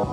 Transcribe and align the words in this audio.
Hey 0.00 0.06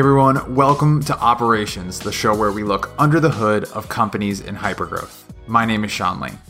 everyone, 0.00 0.56
welcome 0.56 1.00
to 1.04 1.16
Operations, 1.20 2.00
the 2.00 2.10
show 2.10 2.34
where 2.34 2.50
we 2.50 2.64
look 2.64 2.90
under 2.98 3.20
the 3.20 3.30
hood 3.30 3.66
of 3.66 3.88
companies 3.88 4.40
in 4.40 4.56
hypergrowth. 4.56 5.22
My 5.46 5.64
name 5.64 5.84
is 5.84 5.92
Sean 5.92 6.18
Lane. 6.18 6.40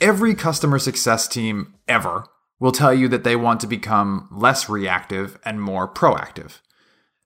Every 0.00 0.34
customer 0.34 0.78
success 0.78 1.28
team 1.28 1.74
ever 1.86 2.24
will 2.58 2.72
tell 2.72 2.94
you 2.94 3.06
that 3.08 3.24
they 3.24 3.36
want 3.36 3.60
to 3.60 3.66
become 3.66 4.30
less 4.32 4.70
reactive 4.70 5.38
and 5.44 5.60
more 5.60 5.92
proactive. 5.92 6.60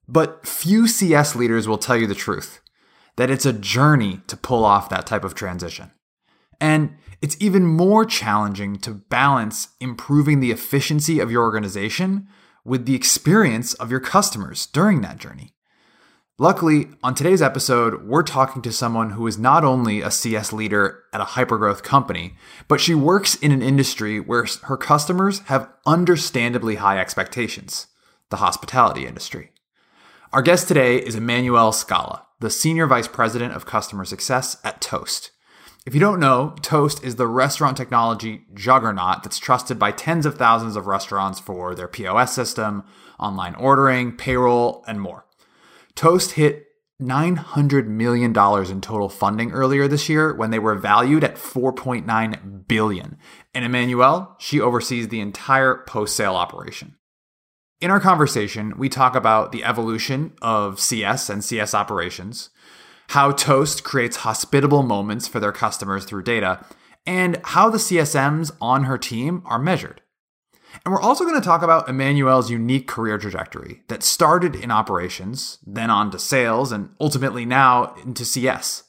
But 0.09 0.45
few 0.45 0.89
CS 0.89 1.35
leaders 1.35 1.69
will 1.69 1.77
tell 1.77 1.95
you 1.95 2.07
the 2.07 2.15
truth 2.15 2.59
that 3.19 3.29
it's 3.29 3.45
a 3.45 3.51
journey 3.51 4.21
to 4.27 4.37
pull 4.37 4.63
off 4.63 4.87
that 4.87 5.05
type 5.05 5.25
of 5.25 5.35
transition. 5.35 5.91
And 6.61 6.95
it's 7.21 7.35
even 7.41 7.65
more 7.65 8.05
challenging 8.05 8.77
to 8.77 8.91
balance 8.91 9.67
improving 9.81 10.39
the 10.39 10.51
efficiency 10.51 11.19
of 11.19 11.29
your 11.29 11.43
organization 11.43 12.29
with 12.63 12.85
the 12.85 12.95
experience 12.95 13.73
of 13.73 13.91
your 13.91 13.99
customers 13.99 14.67
during 14.67 15.01
that 15.01 15.17
journey. 15.17 15.51
Luckily, 16.37 16.87
on 17.03 17.13
today's 17.13 17.41
episode, 17.41 18.07
we're 18.07 18.23
talking 18.23 18.61
to 18.61 18.71
someone 18.71 19.09
who 19.09 19.27
is 19.27 19.37
not 19.37 19.65
only 19.65 19.99
a 19.99 20.11
CS 20.11 20.53
leader 20.53 21.03
at 21.11 21.19
a 21.19 21.25
hypergrowth 21.25 21.83
company, 21.83 22.35
but 22.69 22.79
she 22.79 22.95
works 22.95 23.35
in 23.35 23.51
an 23.51 23.61
industry 23.61 24.21
where 24.21 24.47
her 24.63 24.77
customers 24.77 25.39
have 25.47 25.67
understandably 25.85 26.75
high 26.75 26.97
expectations 26.97 27.87
the 28.29 28.37
hospitality 28.37 29.05
industry. 29.05 29.51
Our 30.31 30.41
guest 30.41 30.69
today 30.69 30.95
is 30.95 31.17
Emmanuelle 31.17 31.73
Skala, 31.73 32.21
the 32.39 32.49
Senior 32.49 32.87
Vice 32.87 33.07
President 33.07 33.53
of 33.53 33.65
Customer 33.65 34.05
Success 34.05 34.57
at 34.63 34.81
Toast. 34.81 35.31
If 35.85 35.93
you 35.93 35.99
don't 35.99 36.19
know, 36.19 36.55
Toast 36.61 37.03
is 37.03 37.15
the 37.15 37.27
restaurant 37.27 37.75
technology 37.75 38.45
juggernaut 38.53 39.23
that's 39.23 39.39
trusted 39.39 39.79
by 39.79 39.91
tens 39.91 40.25
of 40.25 40.37
thousands 40.37 40.75
of 40.75 40.87
restaurants 40.87 41.39
for 41.39 41.73
their 41.73 41.87
POS 41.87 42.33
system, 42.33 42.83
online 43.19 43.55
ordering, 43.55 44.15
payroll, 44.15 44.83
and 44.87 45.01
more. 45.01 45.25
Toast 45.95 46.31
hit 46.31 46.65
$900 47.01 47.87
million 47.87 48.31
in 48.31 48.81
total 48.81 49.09
funding 49.09 49.51
earlier 49.51 49.87
this 49.87 50.09
year 50.09 50.33
when 50.35 50.51
they 50.51 50.59
were 50.59 50.75
valued 50.75 51.23
at 51.23 51.35
4.9 51.35 52.67
billion. 52.67 53.17
And 53.53 53.65
Emmanuelle, 53.65 54.35
she 54.37 54.59
oversees 54.59 55.07
the 55.07 55.21
entire 55.21 55.83
post-sale 55.87 56.35
operation. 56.35 56.95
In 57.81 57.91
our 57.91 58.01
conversation, 58.01 58.73
we 58.77 58.89
talk 58.89 59.15
about 59.15 59.53
the 59.53 59.63
evolution 59.63 60.33
of 60.41 60.81
CS 60.81 61.29
and 61.29 61.41
CS 61.41 61.73
operations, 61.73 62.49
how 63.09 63.31
Toast 63.31 63.85
creates 63.85 64.17
hospitable 64.17 64.83
moments 64.83 65.29
for 65.29 65.39
their 65.39 65.53
customers 65.53 66.03
through 66.03 66.23
data, 66.23 66.65
and 67.05 67.39
how 67.41 67.69
the 67.69 67.77
CSMs 67.77 68.51
on 68.59 68.83
her 68.83 68.97
team 68.97 69.41
are 69.45 69.57
measured. 69.57 70.01
And 70.83 70.93
we're 70.93 71.01
also 71.01 71.23
going 71.23 71.39
to 71.39 71.45
talk 71.45 71.61
about 71.61 71.87
Emmanuelle's 71.87 72.51
unique 72.51 72.85
career 72.85 73.17
trajectory 73.17 73.83
that 73.87 74.03
started 74.03 74.55
in 74.55 74.71
operations, 74.71 75.57
then 75.65 75.89
on 75.89 76.11
to 76.11 76.19
sales, 76.19 76.73
and 76.73 76.89
ultimately 76.99 77.45
now 77.45 77.95
into 78.03 78.25
CS. 78.25 78.83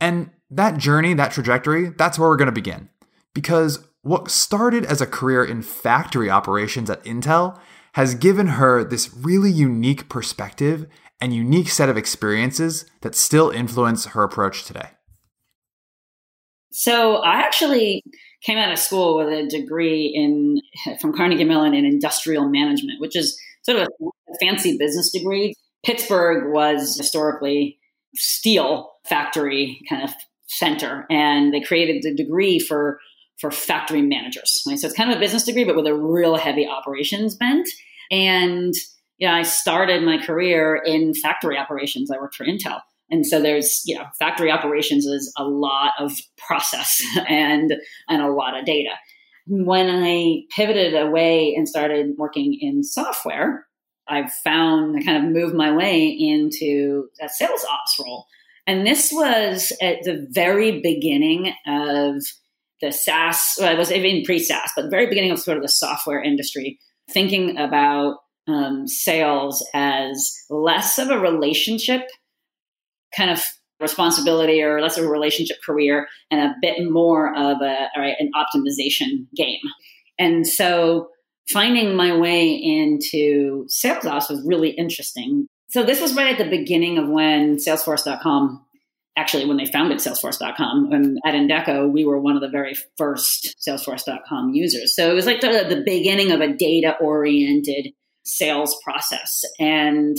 And 0.00 0.30
that 0.50 0.78
journey, 0.78 1.12
that 1.12 1.30
trajectory, 1.30 1.90
that's 1.90 2.18
where 2.18 2.30
we're 2.30 2.36
going 2.36 2.46
to 2.46 2.52
begin. 2.52 2.88
Because 3.34 3.86
what 4.00 4.30
started 4.30 4.86
as 4.86 5.02
a 5.02 5.06
career 5.06 5.44
in 5.44 5.60
factory 5.60 6.30
operations 6.30 6.88
at 6.88 7.04
Intel 7.04 7.60
has 7.94 8.14
given 8.14 8.48
her 8.48 8.84
this 8.84 9.12
really 9.14 9.50
unique 9.50 10.08
perspective 10.08 10.86
and 11.20 11.32
unique 11.32 11.68
set 11.68 11.88
of 11.88 11.96
experiences 11.96 12.84
that 13.00 13.14
still 13.14 13.50
influence 13.50 14.06
her 14.06 14.22
approach 14.22 14.64
today? 14.64 14.90
So 16.72 17.16
I 17.16 17.36
actually 17.36 18.02
came 18.42 18.58
out 18.58 18.72
of 18.72 18.78
school 18.78 19.16
with 19.16 19.28
a 19.28 19.46
degree 19.46 20.12
in 20.14 20.60
from 21.00 21.16
Carnegie 21.16 21.44
Mellon 21.44 21.72
in 21.72 21.84
industrial 21.84 22.48
management, 22.48 23.00
which 23.00 23.16
is 23.16 23.38
sort 23.62 23.78
of 23.78 23.88
a 24.02 24.34
fancy 24.40 24.76
business 24.76 25.12
degree. 25.12 25.54
Pittsburgh 25.86 26.52
was 26.52 26.96
historically 26.96 27.78
steel 28.16 28.90
factory 29.08 29.80
kind 29.88 30.02
of 30.02 30.10
center, 30.46 31.06
and 31.10 31.54
they 31.54 31.60
created 31.60 32.02
the 32.02 32.14
degree 32.14 32.58
for 32.58 32.98
for 33.40 33.50
factory 33.50 34.02
managers. 34.02 34.62
Right? 34.66 34.78
So 34.78 34.86
it's 34.86 34.96
kind 34.96 35.10
of 35.10 35.16
a 35.16 35.20
business 35.20 35.44
degree, 35.44 35.64
but 35.64 35.76
with 35.76 35.86
a 35.86 35.94
real 35.94 36.36
heavy 36.36 36.66
operations 36.66 37.36
bent. 37.36 37.68
And 38.10 38.74
yeah, 39.18 39.34
I 39.34 39.42
started 39.42 40.02
my 40.02 40.18
career 40.18 40.80
in 40.84 41.14
factory 41.14 41.56
operations. 41.58 42.10
I 42.10 42.18
worked 42.18 42.34
for 42.34 42.46
Intel. 42.46 42.80
And 43.10 43.26
so 43.26 43.40
there's, 43.40 43.82
you 43.84 43.96
know, 43.96 44.04
factory 44.18 44.50
operations 44.50 45.06
is 45.06 45.32
a 45.36 45.44
lot 45.44 45.92
of 45.98 46.12
process 46.36 47.00
and 47.28 47.74
and 48.08 48.22
a 48.22 48.30
lot 48.30 48.58
of 48.58 48.64
data. 48.64 48.90
When 49.46 49.90
I 49.90 50.44
pivoted 50.56 50.94
away 50.94 51.54
and 51.54 51.68
started 51.68 52.14
working 52.16 52.58
in 52.58 52.82
software, 52.82 53.66
I 54.08 54.28
found 54.42 54.96
I 54.96 55.02
kind 55.02 55.24
of 55.24 55.32
moved 55.32 55.54
my 55.54 55.74
way 55.74 56.06
into 56.06 57.08
a 57.20 57.28
sales 57.28 57.64
ops 57.64 57.96
role. 58.00 58.26
And 58.66 58.86
this 58.86 59.12
was 59.12 59.72
at 59.82 60.02
the 60.04 60.26
very 60.30 60.80
beginning 60.80 61.52
of 61.66 62.22
the 62.84 62.92
SaaS, 62.92 63.54
well, 63.58 63.72
it 63.72 63.78
was 63.78 63.90
even 63.90 64.24
pre 64.24 64.38
SaaS, 64.38 64.70
but 64.76 64.90
very 64.90 65.06
beginning 65.06 65.30
of 65.30 65.38
sort 65.38 65.56
of 65.56 65.62
the 65.62 65.68
software 65.68 66.22
industry, 66.22 66.78
thinking 67.10 67.56
about 67.56 68.18
um, 68.46 68.86
sales 68.86 69.66
as 69.74 70.32
less 70.50 70.98
of 70.98 71.10
a 71.10 71.18
relationship 71.18 72.02
kind 73.16 73.30
of 73.30 73.42
responsibility 73.80 74.62
or 74.62 74.80
less 74.80 74.98
of 74.98 75.04
a 75.04 75.08
relationship 75.08 75.58
career 75.64 76.06
and 76.30 76.40
a 76.40 76.54
bit 76.60 76.90
more 76.90 77.34
of 77.36 77.60
a 77.60 77.88
right, 77.96 78.16
an 78.18 78.30
optimization 78.34 79.26
game. 79.36 79.60
And 80.18 80.46
so 80.46 81.08
finding 81.52 81.94
my 81.96 82.16
way 82.16 82.48
into 82.48 83.64
sales 83.68 84.04
ops 84.04 84.30
was 84.30 84.44
really 84.46 84.70
interesting. 84.70 85.46
So 85.70 85.82
this 85.82 86.00
was 86.00 86.14
right 86.14 86.38
at 86.38 86.38
the 86.38 86.56
beginning 86.56 86.98
of 86.98 87.08
when 87.08 87.56
Salesforce.com, 87.56 88.63
actually 89.16 89.46
when 89.46 89.56
they 89.56 89.66
founded 89.66 89.98
Salesforce.com, 89.98 90.92
and 90.92 91.18
at 91.24 91.34
indeco 91.34 91.90
we 91.90 92.04
were 92.04 92.20
one 92.20 92.34
of 92.34 92.42
the 92.42 92.48
very 92.48 92.74
first 92.96 93.56
Salesforce.com 93.66 94.54
users. 94.54 94.94
So 94.94 95.10
it 95.10 95.14
was 95.14 95.26
like 95.26 95.40
the, 95.40 95.66
the 95.68 95.82
beginning 95.84 96.32
of 96.32 96.40
a 96.40 96.52
data 96.52 96.96
oriented 97.00 97.92
sales 98.24 98.76
process. 98.82 99.42
And 99.60 100.16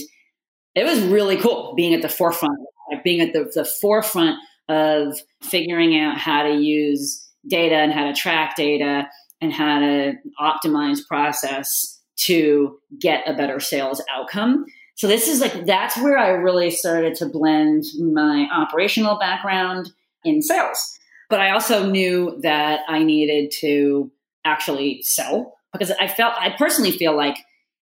it 0.75 0.85
was 0.85 1.01
really 1.01 1.37
cool 1.37 1.73
being 1.75 1.93
at 1.93 2.01
the 2.01 2.09
forefront, 2.09 2.57
being 3.03 3.21
at 3.21 3.33
the, 3.33 3.51
the 3.53 3.65
forefront 3.65 4.37
of 4.69 5.17
figuring 5.41 5.99
out 5.99 6.17
how 6.17 6.43
to 6.43 6.55
use 6.55 7.27
data 7.47 7.75
and 7.75 7.91
how 7.91 8.05
to 8.05 8.13
track 8.13 8.55
data 8.55 9.07
and 9.41 9.53
how 9.53 9.79
to 9.79 10.13
optimize 10.39 10.99
process 11.07 12.01
to 12.17 12.77
get 12.99 13.27
a 13.27 13.33
better 13.33 13.59
sales 13.59 14.01
outcome. 14.13 14.65
So 14.95 15.07
this 15.07 15.27
is 15.27 15.41
like 15.41 15.65
that's 15.65 15.97
where 15.97 16.17
I 16.17 16.29
really 16.29 16.71
started 16.71 17.15
to 17.15 17.25
blend 17.27 17.83
my 17.99 18.47
operational 18.53 19.17
background 19.17 19.91
in 20.23 20.41
sales. 20.41 20.97
But 21.29 21.39
I 21.39 21.51
also 21.51 21.89
knew 21.89 22.39
that 22.43 22.81
I 22.87 23.03
needed 23.03 23.51
to 23.59 24.11
actually 24.45 25.01
sell 25.03 25.53
because 25.73 25.91
I 25.91 26.07
felt 26.07 26.35
I 26.39 26.55
personally 26.57 26.91
feel 26.91 27.15
like 27.15 27.37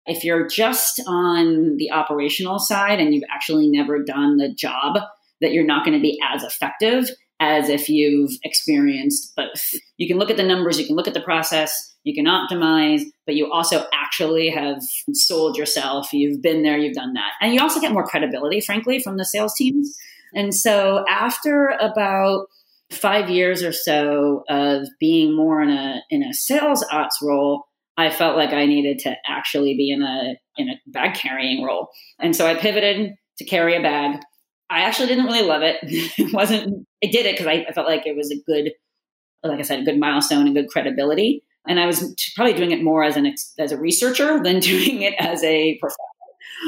if 0.06 0.24
you're 0.24 0.48
just 0.48 1.02
on 1.08 1.78
the 1.78 1.92
operational 1.92 2.60
side 2.60 3.00
and 3.00 3.14
you've 3.14 3.24
actually 3.34 3.70
never 3.70 4.04
done 4.04 4.38
the 4.38 4.54
job, 4.54 4.98
that 5.40 5.54
you're 5.54 5.66
not 5.66 5.86
going 5.86 5.98
to 5.98 6.02
be 6.02 6.20
as 6.34 6.44
effective 6.44 7.10
as 7.40 7.70
if 7.70 7.90
you've 7.90 8.32
experienced 8.44 9.34
both. 9.36 9.72
You 9.98 10.08
can 10.08 10.18
look 10.18 10.30
at 10.30 10.38
the 10.38 10.44
numbers, 10.44 10.80
you 10.80 10.86
can 10.86 10.96
look 10.96 11.08
at 11.08 11.14
the 11.14 11.22
process, 11.22 11.94
you 12.04 12.14
can 12.14 12.26
optimize, 12.26 13.02
but 13.26 13.36
you 13.36 13.52
also 13.52 13.86
actually 13.94 14.50
have 14.50 14.82
sold 15.14 15.58
yourself. 15.58 16.12
You've 16.14 16.42
been 16.42 16.64
there, 16.64 16.78
you've 16.78 16.96
done 16.96 17.14
that. 17.14 17.32
And 17.42 17.54
you 17.54 17.62
also 17.62 17.80
get 17.80 17.92
more 17.92 18.06
credibility, 18.06 18.62
frankly, 18.62 19.00
from 19.00 19.18
the 19.18 19.26
sales 19.26 19.54
teams. 19.56 19.96
And 20.34 20.54
so 20.54 21.06
after 21.10 21.70
about 21.80 22.48
five 22.92 23.30
years 23.30 23.64
or 23.64 23.72
so 23.72 24.44
of 24.50 24.88
being 25.00 25.36
more 25.36 25.62
in 25.62 25.70
a 25.70 26.02
in 26.10 26.24
a 26.24 26.34
sales 26.34 26.86
ops 26.92 27.18
role, 27.22 27.66
I 27.98 28.10
felt 28.10 28.38
like 28.38 28.52
I 28.52 28.66
needed 28.66 29.00
to 29.00 29.16
actually 29.28 29.76
be 29.76 29.92
in 29.92 30.02
a 30.02 30.36
in 30.58 30.70
a 30.70 30.74
bag 30.88 31.16
carrying 31.16 31.64
role. 31.64 31.90
And 32.20 32.36
so 32.36 32.46
I 32.46 32.56
pivoted 32.56 33.14
to 33.38 33.46
carry 33.46 33.76
a 33.76 33.82
bag. 33.82 34.20
I 34.70 34.82
actually 34.82 35.08
didn't 35.08 35.26
really 35.26 35.44
love 35.44 35.62
it. 35.62 35.78
it 35.84 36.34
wasn't 36.34 36.88
I 37.04 37.08
did 37.08 37.26
it 37.26 37.34
because 37.34 37.48
I, 37.48 37.66
I, 37.68 37.74
felt 37.74 37.88
like 37.88 38.06
it 38.06 38.16
was 38.16 38.32
a 38.32 38.40
good 38.46 38.72
like 39.44 39.60
I 39.60 39.64
said, 39.64 39.80
a 39.80 39.84
good 39.84 40.00
milestone 40.00 40.46
and 40.46 40.56
good 40.56 40.70
credibility. 40.70 41.44
And 41.68 41.80
I 41.80 41.86
was 41.86 42.16
probably 42.36 42.54
doing 42.54 42.72
it 42.72 42.84
more 42.84 43.04
as 43.04 43.18
an 43.18 43.34
as 43.60 43.72
a 43.72 43.78
researcher 43.78 44.40
than 44.44 44.60
doing 44.60 45.02
it 45.02 45.16
as 45.20 45.44
a 45.44 45.78
professional 45.80 46.08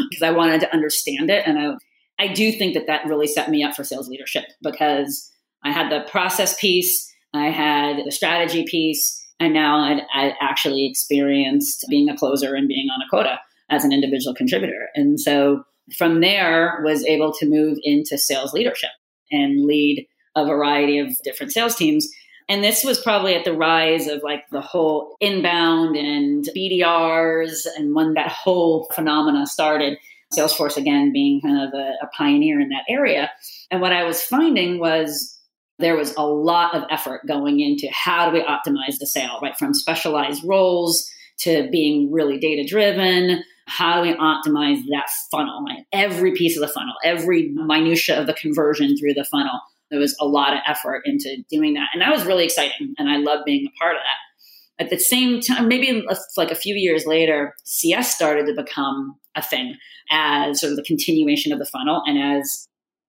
because 0.09 0.23
I 0.23 0.31
wanted 0.31 0.61
to 0.61 0.73
understand 0.73 1.29
it. 1.29 1.45
And 1.45 1.57
I 1.59 1.73
I 2.17 2.33
do 2.33 2.51
think 2.51 2.73
that 2.75 2.87
that 2.87 3.05
really 3.05 3.27
set 3.27 3.49
me 3.49 3.63
up 3.63 3.75
for 3.75 3.83
sales 3.83 4.07
leadership 4.07 4.45
because 4.61 5.31
I 5.63 5.71
had 5.71 5.91
the 5.91 6.07
process 6.09 6.57
piece, 6.59 7.11
I 7.33 7.49
had 7.49 7.97
the 8.05 8.11
strategy 8.11 8.65
piece, 8.69 9.21
and 9.39 9.53
now 9.53 9.79
I'd, 9.79 10.01
I'd 10.13 10.35
actually 10.39 10.85
experienced 10.85 11.85
being 11.89 12.09
a 12.09 12.15
closer 12.15 12.55
and 12.55 12.67
being 12.67 12.87
on 12.89 13.01
a 13.01 13.09
quota 13.09 13.39
as 13.69 13.83
an 13.83 13.91
individual 13.91 14.33
contributor. 14.33 14.89
And 14.95 15.19
so 15.19 15.63
from 15.97 16.21
there 16.21 16.81
was 16.83 17.03
able 17.05 17.33
to 17.33 17.49
move 17.49 17.77
into 17.83 18.17
sales 18.17 18.53
leadership. 18.53 18.91
and 19.31 19.65
lead 19.65 20.07
a 20.35 20.45
variety 20.45 20.99
of 20.99 21.17
different 21.23 21.51
sales 21.51 21.75
teams. 21.75 22.09
And 22.47 22.63
this 22.63 22.83
was 22.83 23.01
probably 23.01 23.33
at 23.33 23.43
the 23.43 23.53
rise 23.53 24.07
of 24.07 24.21
like 24.23 24.43
the 24.51 24.61
whole 24.61 25.15
inbound 25.19 25.95
and 25.95 26.47
BDRs 26.55 27.65
and 27.75 27.95
when 27.95 28.13
that 28.13 28.31
whole 28.31 28.87
phenomena 28.93 29.47
started. 29.47 29.97
Salesforce 30.35 30.75
again 30.75 31.13
being 31.13 31.39
kind 31.39 31.67
of 31.67 31.73
a, 31.73 31.93
a 32.01 32.07
pioneer 32.15 32.59
in 32.59 32.69
that 32.69 32.83
area. 32.89 33.31
And 33.71 33.79
what 33.79 33.93
I 33.93 34.03
was 34.03 34.21
finding 34.21 34.79
was 34.79 35.39
there 35.79 35.95
was 35.95 36.13
a 36.15 36.25
lot 36.25 36.73
of 36.73 36.83
effort 36.89 37.25
going 37.27 37.59
into 37.59 37.87
how 37.91 38.29
do 38.29 38.37
we 38.37 38.43
optimize 38.43 38.97
the 38.99 39.07
sale, 39.07 39.39
right? 39.41 39.57
From 39.57 39.73
specialized 39.73 40.43
roles 40.43 41.09
to 41.39 41.69
being 41.71 42.11
really 42.11 42.39
data 42.39 42.67
driven. 42.67 43.43
How 43.67 44.01
do 44.01 44.09
we 44.09 44.15
optimize 44.15 44.81
that 44.89 45.09
funnel? 45.31 45.63
Right? 45.67 45.85
Every 45.91 46.33
piece 46.33 46.55
of 46.57 46.61
the 46.61 46.73
funnel, 46.73 46.95
every 47.03 47.49
minutia 47.53 48.19
of 48.19 48.27
the 48.27 48.33
conversion 48.33 48.97
through 48.97 49.15
the 49.15 49.25
funnel. 49.25 49.59
There 49.91 49.99
was 49.99 50.15
a 50.19 50.25
lot 50.25 50.53
of 50.53 50.59
effort 50.67 51.01
into 51.05 51.43
doing 51.49 51.73
that. 51.75 51.89
And 51.93 52.01
that 52.01 52.11
was 52.11 52.25
really 52.25 52.45
exciting. 52.45 52.93
And 52.97 53.09
I 53.09 53.17
love 53.17 53.45
being 53.45 53.67
a 53.67 53.79
part 53.79 53.95
of 53.95 54.01
that. 54.01 54.83
At 54.83 54.89
the 54.89 54.99
same 54.99 55.39
time, 55.39 55.67
maybe 55.67 56.05
uh, 56.07 56.15
like 56.35 56.51
a 56.51 56.55
few 56.55 56.75
years 56.75 57.05
later, 57.05 57.55
CS 57.63 58.13
started 58.13 58.45
to 58.47 58.53
become 58.53 59.15
a 59.35 59.41
thing 59.41 59.75
as 60.11 60.59
sort 60.59 60.71
of 60.71 60.77
the 60.77 60.83
continuation 60.83 61.53
of 61.53 61.59
the 61.59 61.65
funnel. 61.65 62.01
And 62.05 62.17
as, 62.37 62.67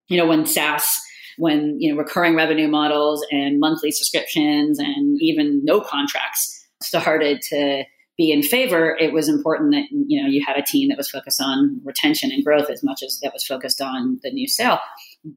you 0.09 0.17
know, 0.17 0.27
when 0.27 0.47
SaaS 0.47 1.01
when 1.37 1.77
you 1.79 1.93
know 1.93 1.99
recurring 1.99 2.35
revenue 2.35 2.69
models 2.69 3.25
and 3.31 3.61
monthly 3.61 3.91
subscriptions 3.91 4.79
and 4.79 5.19
even 5.21 5.65
no 5.65 5.81
contracts 5.81 6.67
started 6.83 7.41
to 7.43 7.85
be 8.17 8.33
in 8.33 8.43
favor, 8.43 8.97
it 8.99 9.13
was 9.13 9.29
important 9.29 9.73
that 9.73 9.85
you 9.91 10.21
know 10.21 10.29
you 10.29 10.43
had 10.47 10.57
a 10.57 10.63
team 10.63 10.89
that 10.89 10.97
was 10.97 11.11
focused 11.11 11.41
on 11.41 11.81
retention 11.85 12.31
and 12.33 12.45
growth 12.45 12.71
as 12.71 12.83
much 12.83 13.03
as 13.03 13.19
that 13.23 13.33
was 13.33 13.45
focused 13.45 13.81
on 13.81 14.19
the 14.23 14.31
new 14.31 14.49
sale. 14.49 14.79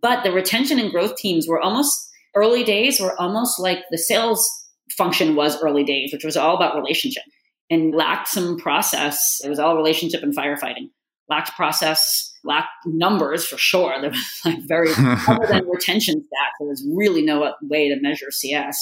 But 0.02 0.24
the 0.24 0.32
retention 0.32 0.80
and 0.80 0.92
growth 0.92 1.16
teams 1.16 1.48
were 1.48 1.60
almost 1.60 2.10
early 2.36 2.64
days 2.64 3.00
were 3.00 3.20
almost 3.20 3.60
like 3.60 3.80
the 3.92 3.98
sales 3.98 4.48
function 4.98 5.36
was 5.36 5.62
early 5.62 5.84
days, 5.84 6.12
which 6.14 6.24
was 6.24 6.38
all 6.38 6.56
about 6.56 6.76
relationship 6.76 7.24
and 7.70 7.94
lacked 7.94 8.28
some 8.28 8.58
process. 8.58 9.40
It 9.44 9.50
was 9.50 9.60
all 9.60 9.76
relationship 9.76 10.24
and 10.24 10.36
firefighting. 10.36 10.90
Lacked 11.30 11.56
process, 11.56 12.34
lacked 12.44 12.70
numbers 12.86 13.46
for 13.46 13.58
sure. 13.58 13.96
There 14.02 14.10
was 14.10 14.42
like 14.46 14.58
very 14.68 14.90
other 14.92 15.46
than 15.48 15.68
retention 15.70 16.16
stats. 16.16 16.54
There 16.60 16.70
was 16.70 16.86
really 16.96 17.22
no 17.24 17.54
way 17.62 17.90
to 17.90 18.02
measure 18.02 18.32
CS. 18.32 18.78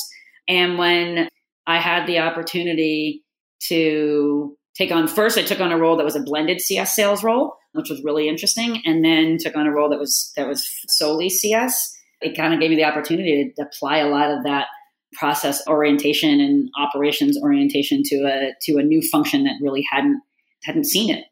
And 0.48 0.78
when 0.78 1.28
I 1.66 1.80
had 1.80 2.08
the 2.08 2.20
opportunity 2.20 3.24
to 3.68 4.56
take 4.78 4.92
on 4.92 5.08
first, 5.08 5.38
I 5.38 5.44
took 5.44 5.60
on 5.60 5.74
a 5.74 5.78
role 5.78 5.98
that 5.98 6.06
was 6.06 6.16
a 6.16 6.22
blended 6.22 6.62
CS 6.62 6.96
sales 6.96 7.24
role, 7.24 7.56
which 7.78 7.90
was 7.90 8.04
really 8.04 8.28
interesting, 8.28 8.82
and 8.86 9.04
then 9.04 9.38
took 9.40 9.56
on 9.56 9.68
a 9.68 9.72
role 9.72 9.90
that 9.90 10.00
was 10.00 10.32
that 10.36 10.48
was 10.48 10.68
solely 10.90 11.30
CS. 11.30 11.96
It 12.22 12.36
kind 12.36 12.54
of 12.54 12.60
gave 12.60 12.72
me 12.72 12.76
the 12.76 12.84
opportunity 12.84 13.54
to 13.56 13.62
apply 13.62 13.98
a 14.00 14.10
lot 14.10 14.32
of 14.32 14.44
that 14.44 14.68
process 15.14 15.66
orientation 15.68 16.42
and 16.42 16.70
operations 16.78 17.40
orientation 17.42 18.04
to 18.06 18.16
a 18.26 18.54
to 18.64 18.78
a 18.78 18.84
new 18.84 19.02
function 19.02 19.44
that 19.46 19.56
really 19.62 19.86
hadn't 19.90 20.22
hadn't 20.64 20.86
seen 20.86 21.16
it. 21.16 21.26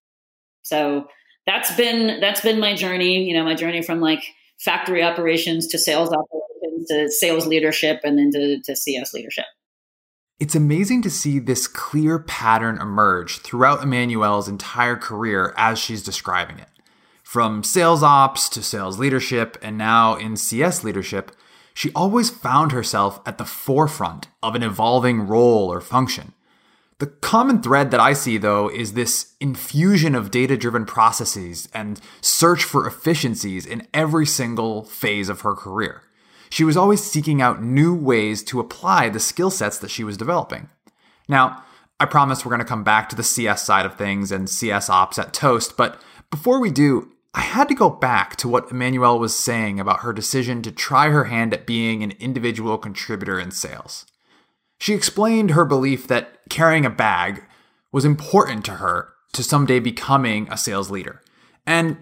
So 0.63 1.07
that's 1.45 1.75
been 1.75 2.19
that's 2.19 2.41
been 2.41 2.59
my 2.59 2.75
journey. 2.75 3.23
You 3.23 3.35
know, 3.35 3.43
my 3.43 3.55
journey 3.55 3.81
from 3.81 3.99
like 3.99 4.23
factory 4.59 5.03
operations 5.03 5.67
to 5.67 5.77
sales 5.77 6.09
operations 6.09 6.87
to 6.87 7.09
sales 7.09 7.45
leadership 7.45 8.01
and 8.03 8.17
then 8.17 8.31
to, 8.31 8.61
to 8.63 8.75
CS 8.75 9.13
leadership. 9.13 9.45
It's 10.37 10.55
amazing 10.55 11.01
to 11.03 11.09
see 11.09 11.39
this 11.39 11.65
clear 11.65 12.19
pattern 12.19 12.77
emerge 12.81 13.39
throughout 13.39 13.81
Emmanuelle's 13.81 14.49
entire 14.49 14.97
career 14.97 15.53
as 15.55 15.79
she's 15.79 16.03
describing 16.03 16.59
it. 16.59 16.67
From 17.23 17.63
sales 17.63 18.03
ops 18.03 18.49
to 18.49 18.61
sales 18.61 18.99
leadership, 18.99 19.57
and 19.61 19.77
now 19.77 20.15
in 20.15 20.35
CS 20.35 20.83
leadership, 20.83 21.31
she 21.73 21.89
always 21.93 22.29
found 22.29 22.73
herself 22.73 23.21
at 23.25 23.37
the 23.37 23.45
forefront 23.45 24.27
of 24.43 24.55
an 24.55 24.63
evolving 24.63 25.25
role 25.25 25.71
or 25.71 25.79
function. 25.79 26.33
The 26.99 27.07
common 27.07 27.61
thread 27.61 27.91
that 27.91 28.01
I 28.01 28.11
see, 28.11 28.37
though, 28.37 28.69
is 28.69 28.91
this 28.91 29.35
infusion 29.39 30.15
of 30.15 30.31
data 30.31 30.57
driven 30.57 30.85
processes 30.85 31.69
and 31.73 32.01
search 32.19 32.65
for 32.65 32.85
efficiencies 32.85 33.65
in 33.65 33.87
every 33.93 34.25
single 34.25 34.83
phase 34.83 35.29
of 35.29 35.41
her 35.41 35.55
career. 35.55 36.01
She 36.49 36.63
was 36.63 36.77
always 36.77 37.03
seeking 37.03 37.41
out 37.41 37.63
new 37.63 37.95
ways 37.95 38.43
to 38.45 38.59
apply 38.59 39.09
the 39.09 39.19
skill 39.19 39.51
sets 39.51 39.77
that 39.79 39.91
she 39.91 40.03
was 40.03 40.17
developing. 40.17 40.69
Now, 41.27 41.63
I 41.99 42.05
promise 42.05 42.45
we're 42.45 42.49
going 42.51 42.59
to 42.59 42.65
come 42.65 42.83
back 42.83 43.09
to 43.09 43.15
the 43.15 43.23
CS 43.23 43.63
side 43.63 43.85
of 43.85 43.95
things 43.95 44.31
and 44.31 44.49
CS 44.49 44.89
ops 44.89 45.17
at 45.17 45.33
Toast, 45.33 45.77
but 45.77 46.01
before 46.29 46.59
we 46.59 46.71
do, 46.71 47.11
I 47.33 47.41
had 47.41 47.67
to 47.67 47.75
go 47.75 47.89
back 47.89 48.35
to 48.37 48.47
what 48.47 48.69
Emmanuelle 48.69 49.19
was 49.19 49.35
saying 49.35 49.79
about 49.79 50.01
her 50.01 50.13
decision 50.13 50.61
to 50.61 50.71
try 50.71 51.09
her 51.09 51.25
hand 51.25 51.53
at 51.53 51.65
being 51.65 52.01
an 52.01 52.11
individual 52.19 52.77
contributor 52.77 53.39
in 53.39 53.51
sales. 53.51 54.05
She 54.79 54.93
explained 54.93 55.51
her 55.51 55.65
belief 55.65 56.07
that 56.07 56.39
carrying 56.49 56.85
a 56.85 56.89
bag 56.89 57.43
was 57.91 58.05
important 58.05 58.65
to 58.65 58.75
her 58.75 59.13
to 59.33 59.43
someday 59.43 59.79
becoming 59.79 60.47
a 60.49 60.57
sales 60.57 60.89
leader. 60.89 61.21
And 61.65 61.97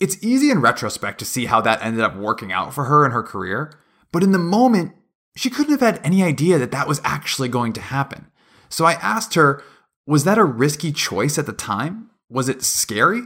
it's 0.00 0.22
easy 0.22 0.50
in 0.50 0.60
retrospect 0.60 1.18
to 1.18 1.24
see 1.24 1.46
how 1.46 1.60
that 1.62 1.82
ended 1.82 2.02
up 2.02 2.16
working 2.16 2.52
out 2.52 2.74
for 2.74 2.84
her 2.84 3.04
in 3.04 3.12
her 3.12 3.22
career, 3.22 3.72
but 4.12 4.22
in 4.22 4.32
the 4.32 4.38
moment, 4.38 4.92
she 5.36 5.50
couldn't 5.50 5.72
have 5.72 5.80
had 5.80 6.04
any 6.04 6.22
idea 6.22 6.58
that 6.58 6.70
that 6.70 6.88
was 6.88 7.00
actually 7.04 7.48
going 7.48 7.72
to 7.74 7.80
happen. 7.80 8.26
So 8.68 8.84
I 8.84 8.94
asked 8.94 9.34
her, 9.34 9.62
was 10.06 10.24
that 10.24 10.38
a 10.38 10.44
risky 10.44 10.92
choice 10.92 11.38
at 11.38 11.46
the 11.46 11.52
time? 11.52 12.10
Was 12.28 12.48
it 12.48 12.62
scary? 12.62 13.22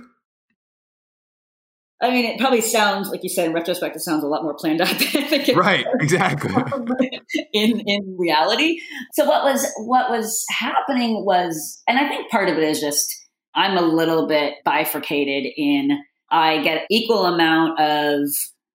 I 2.03 2.11
mean, 2.11 2.25
it 2.25 2.41
probably 2.41 2.63
sounds 2.63 3.11
like 3.11 3.23
you 3.23 3.29
said 3.29 3.47
in 3.47 3.53
retrospect. 3.53 3.95
It 3.95 4.01
sounds 4.01 4.25
a 4.25 4.27
lot 4.27 4.43
more 4.43 4.55
planned 4.55 4.81
out 4.81 4.89
than 4.99 5.25
it 5.33 5.55
right, 5.55 5.85
exactly. 6.01 6.51
in 7.53 7.81
in 7.81 8.17
reality. 8.19 8.81
So 9.13 9.27
what 9.27 9.45
was 9.45 9.71
what 9.77 10.11
was 10.11 10.45
happening 10.51 11.25
was, 11.27 11.83
and 11.87 11.99
I 11.99 12.09
think 12.09 12.31
part 12.31 12.49
of 12.49 12.57
it 12.57 12.65
is 12.65 12.81
just 12.81 13.07
I'm 13.55 13.77
a 13.77 13.83
little 13.83 14.27
bit 14.27 14.55
bifurcated 14.65 15.53
in 15.57 15.99
I 16.31 16.62
get 16.62 16.87
equal 16.91 17.27
amount 17.27 17.81
of 17.81 18.29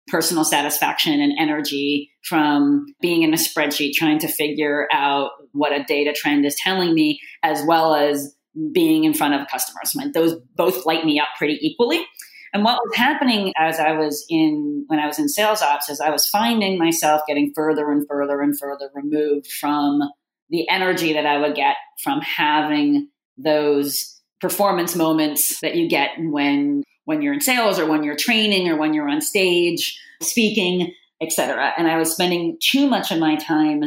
personal 0.08 0.44
satisfaction 0.44 1.20
and 1.20 1.34
energy 1.40 2.12
from 2.24 2.86
being 3.02 3.24
in 3.24 3.34
a 3.34 3.38
spreadsheet 3.38 3.94
trying 3.94 4.20
to 4.20 4.28
figure 4.28 4.88
out 4.92 5.32
what 5.52 5.72
a 5.72 5.84
data 5.84 6.14
trend 6.14 6.46
is 6.46 6.56
telling 6.56 6.94
me, 6.94 7.20
as 7.44 7.64
well 7.66 7.96
as 7.96 8.36
being 8.72 9.04
in 9.04 9.14
front 9.14 9.34
of 9.34 9.48
customers. 9.48 9.96
Those 10.14 10.36
both 10.56 10.86
light 10.86 11.06
me 11.06 11.20
up 11.20 11.30
pretty 11.38 11.58
equally. 11.62 12.06
And 12.54 12.64
what 12.64 12.80
was 12.86 12.96
happening 12.96 13.52
as 13.58 13.80
I 13.80 13.92
was 13.94 14.26
in, 14.30 14.86
when 14.88 15.00
I 15.00 15.08
was 15.08 15.20
in 15.20 15.28
sales 15.28 15.62
ops, 15.62 15.90
is 15.90 16.00
I 16.00 16.10
was 16.10 16.28
finding 16.28 16.78
myself 16.78 17.22
getting 17.28 17.52
further 17.54 17.92
and 17.92 18.08
further 18.08 18.42
and 18.42 18.58
further 18.58 18.90
removed 18.94 19.48
from 19.48 20.00
the 20.50 20.70
energy 20.70 21.14
that 21.14 21.26
I 21.26 21.38
would 21.38 21.56
get 21.56 21.76
from 22.02 22.22
having 22.22 23.10
those 23.38 24.22
performance 24.40 24.96
moments 24.96 25.60
that 25.62 25.76
you 25.76 25.90
get 25.90 26.12
when 26.18 26.84
when 27.06 27.22
you're 27.22 27.34
in 27.34 27.42
sales 27.42 27.80
or 27.80 27.86
when 27.86 28.04
you're 28.04 28.16
training 28.16 28.68
or 28.68 28.78
when 28.78 28.94
you're 28.94 29.10
on 29.10 29.22
stage 29.22 30.00
speaking 30.22 30.94
etc 31.22 31.72
and 31.78 31.88
i 31.88 31.98
was 31.98 32.12
spending 32.12 32.58
too 32.62 32.88
much 32.88 33.12
of 33.12 33.20
my 33.20 33.36
time 33.36 33.84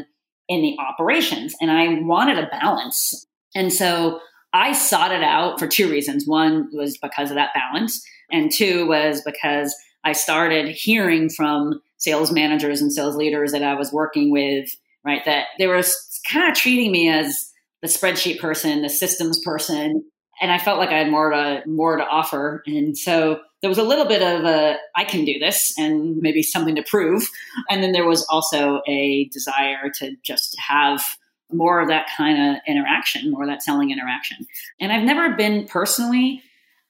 in 0.49 0.63
the 0.63 0.77
operations 0.79 1.55
and 1.61 1.71
i 1.71 2.01
wanted 2.01 2.39
a 2.39 2.49
balance. 2.49 3.27
And 3.55 3.73
so 3.73 4.21
i 4.53 4.73
sought 4.73 5.13
it 5.13 5.23
out 5.23 5.59
for 5.59 5.67
two 5.67 5.91
reasons. 5.91 6.27
One 6.27 6.69
was 6.73 6.97
because 6.99 7.31
of 7.31 7.37
that 7.37 7.55
balance 7.55 8.03
and 8.31 8.51
two 8.53 8.87
was 8.87 9.23
because 9.25 9.75
I 10.05 10.13
started 10.13 10.69
hearing 10.69 11.29
from 11.29 11.81
sales 11.97 12.33
managers 12.33 12.81
and 12.81 12.93
sales 12.93 13.17
leaders 13.17 13.53
that 13.53 13.63
I 13.63 13.75
was 13.75 13.93
working 13.93 14.31
with, 14.31 14.71
right, 15.05 15.25
that 15.25 15.47
they 15.59 15.67
were 15.67 15.83
kind 16.31 16.51
of 16.51 16.57
treating 16.57 16.93
me 16.93 17.09
as 17.09 17.51
the 17.83 17.89
spreadsheet 17.89 18.41
person, 18.41 18.83
the 18.83 18.89
systems 18.89 19.41
person, 19.45 20.05
and 20.41 20.51
I 20.51 20.59
felt 20.59 20.79
like 20.79 20.91
I 20.91 20.99
had 20.99 21.11
more 21.11 21.31
to 21.31 21.63
more 21.67 21.97
to 21.97 22.05
offer. 22.05 22.63
And 22.67 22.97
so 22.97 23.41
there 23.61 23.69
was 23.69 23.79
a 23.79 23.83
little 23.83 24.07
bit 24.07 24.23
of 24.23 24.45
a 24.45 24.77
I 24.97 25.05
can 25.05 25.25
do 25.25 25.39
this 25.39 25.75
and 25.79 26.17
maybe 26.19 26.43
something 26.43 26.77
to 26.77 26.83
prove. 26.83 27.29
And 27.71 27.83
then 27.83 27.93
there 27.93 28.07
was 28.07 28.27
also 28.31 28.81
a 28.87 29.29
desire 29.33 29.91
to 29.99 30.17
just 30.23 30.57
have 30.59 31.05
more 31.53 31.81
of 31.81 31.89
that 31.89 32.09
kind 32.17 32.57
of 32.57 32.63
interaction, 32.67 33.31
more 33.31 33.43
of 33.43 33.49
that 33.49 33.63
selling 33.63 33.91
interaction. 33.91 34.47
And 34.81 34.93
I've 34.93 35.05
never 35.05 35.35
been 35.35 35.67
personally 35.67 36.43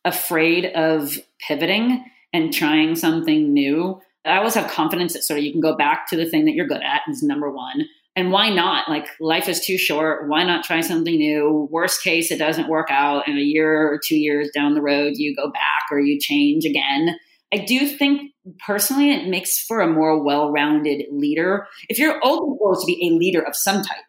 afraid 0.05 0.67
of 0.67 1.19
pivoting 1.47 2.05
and 2.33 2.53
trying 2.53 2.97
something 2.97 3.53
new. 3.53 4.01
I 4.25 4.39
always 4.39 4.55
have 4.55 4.71
confidence 4.71 5.13
that 5.13 5.23
sort 5.23 5.39
of 5.39 5.45
you 5.45 5.53
can 5.53 5.61
go 5.61 5.77
back 5.77 6.09
to 6.09 6.17
the 6.17 6.27
thing 6.27 6.45
that 6.45 6.55
you're 6.55 6.67
good 6.67 6.83
at 6.83 7.03
is 7.09 7.23
number 7.23 7.51
one. 7.51 7.87
And 8.19 8.33
why 8.33 8.49
not? 8.51 8.89
Like 8.89 9.07
life 9.21 9.49
is 9.49 9.61
too 9.61 9.79
short. 9.79 10.29
Why 10.29 10.43
not 10.43 10.65
try 10.65 10.81
something 10.81 11.17
new? 11.17 11.69
Worst 11.71 12.03
case, 12.03 12.33
it 12.33 12.39
doesn't 12.39 12.69
work 12.69 12.89
out. 12.91 13.29
In 13.29 13.39
a 13.39 13.43
year 13.43 13.93
or 13.93 14.01
two 14.05 14.17
years 14.17 14.51
down 14.53 14.75
the 14.75 14.83
road, 14.83 15.13
you 15.15 15.37
go 15.37 15.53
back 15.53 15.85
or 15.93 16.01
you 16.01 16.19
change 16.19 16.65
again. 16.65 17.15
I 17.55 17.59
do 17.59 17.87
think 17.87 18.33
personally 18.67 19.13
it 19.13 19.29
makes 19.29 19.61
for 19.61 19.81
a 19.81 19.87
more 19.87 20.21
well-rounded 20.21 21.07
leader. 21.13 21.69
If 21.89 22.01
your 22.01 22.19
ultimate 22.25 22.59
goal 22.59 22.73
is 22.73 22.81
to 22.81 22.87
be 22.87 23.07
a 23.07 23.15
leader 23.15 23.41
of 23.41 23.55
some 23.55 23.83
type, 23.83 24.03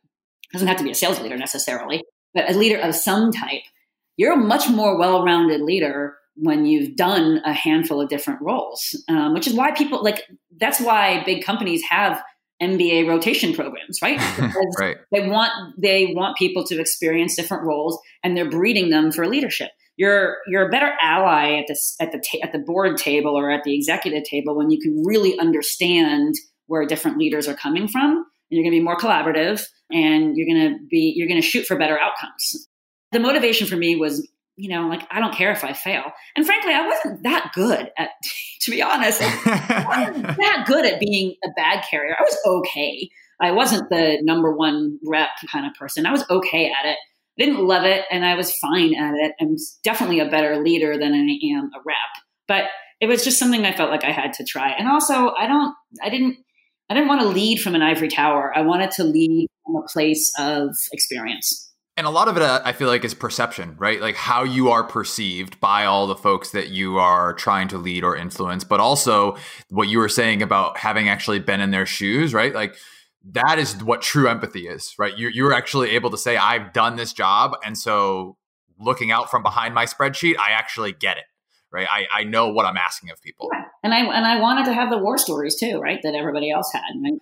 doesn't 0.53 0.67
have 0.67 0.77
to 0.77 0.83
be 0.83 0.89
a 0.89 0.95
sales 0.95 1.19
leader 1.19 1.37
necessarily, 1.37 2.03
but 2.33 2.49
a 2.49 2.57
leader 2.57 2.79
of 2.79 2.95
some 2.95 3.31
type, 3.31 3.61
you're 4.17 4.33
a 4.33 4.37
much 4.37 4.67
more 4.69 4.97
well-rounded 4.97 5.61
leader 5.61 6.17
when 6.35 6.65
you've 6.65 6.95
done 6.95 7.41
a 7.45 7.53
handful 7.53 8.01
of 8.01 8.09
different 8.09 8.41
roles, 8.41 8.99
um, 9.07 9.35
which 9.35 9.45
is 9.45 9.53
why 9.53 9.69
people 9.69 10.01
like 10.03 10.23
that's 10.57 10.81
why 10.81 11.23
big 11.25 11.43
companies 11.43 11.83
have 11.83 12.23
MBA 12.61 13.07
rotation 13.07 13.53
programs, 13.53 13.99
right? 14.01 14.19
right. 14.79 14.97
They 15.11 15.27
want 15.27 15.51
they 15.77 16.13
want 16.13 16.37
people 16.37 16.63
to 16.65 16.79
experience 16.79 17.35
different 17.35 17.63
roles, 17.63 17.99
and 18.23 18.35
they're 18.35 18.49
breeding 18.49 18.89
them 18.89 19.11
for 19.11 19.27
leadership. 19.27 19.69
You're 19.95 20.37
you're 20.47 20.67
a 20.67 20.69
better 20.69 20.91
ally 21.01 21.57
at 21.59 21.67
the 21.67 21.77
at 21.99 22.11
the 22.11 22.19
ta- 22.19 22.39
at 22.43 22.51
the 22.51 22.59
board 22.59 22.97
table 22.97 23.37
or 23.37 23.49
at 23.49 23.63
the 23.63 23.75
executive 23.75 24.23
table 24.23 24.55
when 24.55 24.69
you 24.69 24.79
can 24.79 25.03
really 25.05 25.37
understand 25.39 26.35
where 26.67 26.85
different 26.85 27.17
leaders 27.17 27.47
are 27.47 27.55
coming 27.55 27.87
from, 27.87 28.11
and 28.11 28.25
you're 28.49 28.63
going 28.63 28.73
to 28.73 28.79
be 28.79 28.83
more 28.83 28.97
collaborative, 28.97 29.65
and 29.91 30.35
you're 30.35 30.47
going 30.47 30.73
to 30.73 30.79
be 30.89 31.13
you're 31.15 31.27
going 31.27 31.41
to 31.41 31.47
shoot 31.47 31.65
for 31.65 31.77
better 31.77 31.99
outcomes. 31.99 32.67
The 33.11 33.19
motivation 33.19 33.67
for 33.67 33.75
me 33.75 33.95
was 33.95 34.27
you 34.59 34.67
know, 34.67 34.89
like 34.89 35.07
I 35.09 35.19
don't 35.19 35.33
care 35.33 35.51
if 35.51 35.63
I 35.63 35.71
fail. 35.71 36.03
And 36.35 36.45
frankly, 36.45 36.73
I 36.73 36.85
wasn't 36.85 37.23
that 37.23 37.51
good 37.55 37.89
at, 37.97 38.09
to 38.61 38.71
be 38.71 38.81
honest, 38.81 39.21
I 39.21 39.85
wasn't 39.87 40.27
that 40.37 40.65
good 40.67 40.85
at 40.85 40.99
being 40.99 41.35
a 41.43 41.49
bag 41.55 41.85
carrier. 41.89 42.15
I 42.19 42.23
was 42.23 42.37
okay. 42.45 43.09
I 43.41 43.51
wasn't 43.51 43.89
the 43.89 44.19
number 44.21 44.53
one 44.53 44.99
rep 45.05 45.29
kind 45.49 45.65
of 45.65 45.73
person. 45.75 46.05
I 46.05 46.11
was 46.11 46.25
okay 46.29 46.65
at 46.65 46.85
it. 46.85 46.97
I 47.39 47.45
didn't 47.45 47.65
love 47.65 47.85
it, 47.85 48.03
and 48.11 48.25
I 48.25 48.35
was 48.35 48.53
fine 48.57 48.93
at 48.95 49.13
it. 49.15 49.31
I'm 49.39 49.55
definitely 49.81 50.19
a 50.19 50.29
better 50.29 50.61
leader 50.61 50.97
than 50.97 51.13
I 51.13 51.55
am 51.55 51.71
a 51.73 51.79
rep. 51.85 51.95
But 52.49 52.65
it 52.99 53.07
was 53.07 53.23
just 53.23 53.39
something 53.39 53.65
I 53.65 53.71
felt 53.71 53.91
like 53.91 54.03
I 54.03 54.11
had 54.11 54.33
to 54.33 54.43
try. 54.43 54.71
And 54.71 54.89
also, 54.89 55.33
I 55.37 55.47
don't, 55.47 55.73
I 56.03 56.09
didn't, 56.09 56.35
I 56.89 56.95
didn't 56.95 57.07
want 57.07 57.21
to 57.21 57.27
lead 57.29 57.61
from 57.61 57.75
an 57.75 57.81
ivory 57.81 58.09
tower. 58.09 58.51
I 58.53 58.61
wanted 58.61 58.91
to 58.91 59.05
lead 59.05 59.47
from 59.65 59.77
a 59.77 59.87
place 59.87 60.33
of 60.37 60.75
experience. 60.91 61.68
And 61.99 62.07
a 62.07 62.11
lot 62.11 62.29
of 62.29 62.37
it, 62.37 62.43
uh, 62.43 62.61
I 62.63 62.71
feel 62.71 62.87
like, 62.87 63.03
is 63.03 63.13
perception, 63.13 63.75
right? 63.77 63.99
Like 63.99 64.15
how 64.15 64.43
you 64.43 64.69
are 64.69 64.85
perceived 64.85 65.59
by 65.59 65.83
all 65.83 66.07
the 66.07 66.15
folks 66.15 66.51
that 66.51 66.69
you 66.69 66.97
are 66.97 67.33
trying 67.33 67.67
to 67.67 67.77
lead 67.77 68.05
or 68.05 68.15
influence, 68.15 68.63
but 68.63 68.79
also 68.79 69.35
what 69.67 69.89
you 69.89 69.99
were 69.99 70.07
saying 70.07 70.41
about 70.41 70.77
having 70.77 71.09
actually 71.09 71.39
been 71.39 71.59
in 71.59 71.71
their 71.71 71.85
shoes, 71.85 72.33
right? 72.33 72.55
Like 72.55 72.77
that 73.33 73.59
is 73.59 73.83
what 73.83 74.01
true 74.01 74.29
empathy 74.29 74.65
is, 74.65 74.95
right? 74.97 75.17
You, 75.17 75.27
you're 75.27 75.51
actually 75.51 75.89
able 75.89 76.09
to 76.11 76.17
say, 76.17 76.37
I've 76.37 76.71
done 76.71 76.95
this 76.95 77.11
job. 77.11 77.57
And 77.65 77.77
so 77.77 78.37
looking 78.79 79.11
out 79.11 79.29
from 79.29 79.43
behind 79.43 79.75
my 79.75 79.85
spreadsheet, 79.85 80.37
I 80.39 80.51
actually 80.51 80.93
get 80.93 81.17
it, 81.17 81.25
right? 81.69 81.87
I, 81.91 82.05
I 82.13 82.23
know 82.23 82.47
what 82.47 82.65
I'm 82.65 82.77
asking 82.77 83.09
of 83.09 83.21
people. 83.21 83.49
Yeah. 83.51 83.63
And 83.83 83.93
I, 83.93 83.99
and 83.99 84.25
I 84.25 84.39
wanted 84.39 84.63
to 84.67 84.73
have 84.73 84.89
the 84.89 84.99
war 84.99 85.17
stories 85.17 85.57
too, 85.59 85.81
right? 85.81 85.99
That 86.03 86.15
everybody 86.15 86.49
else 86.49 86.71
had. 86.71 86.93
Right? 87.03 87.19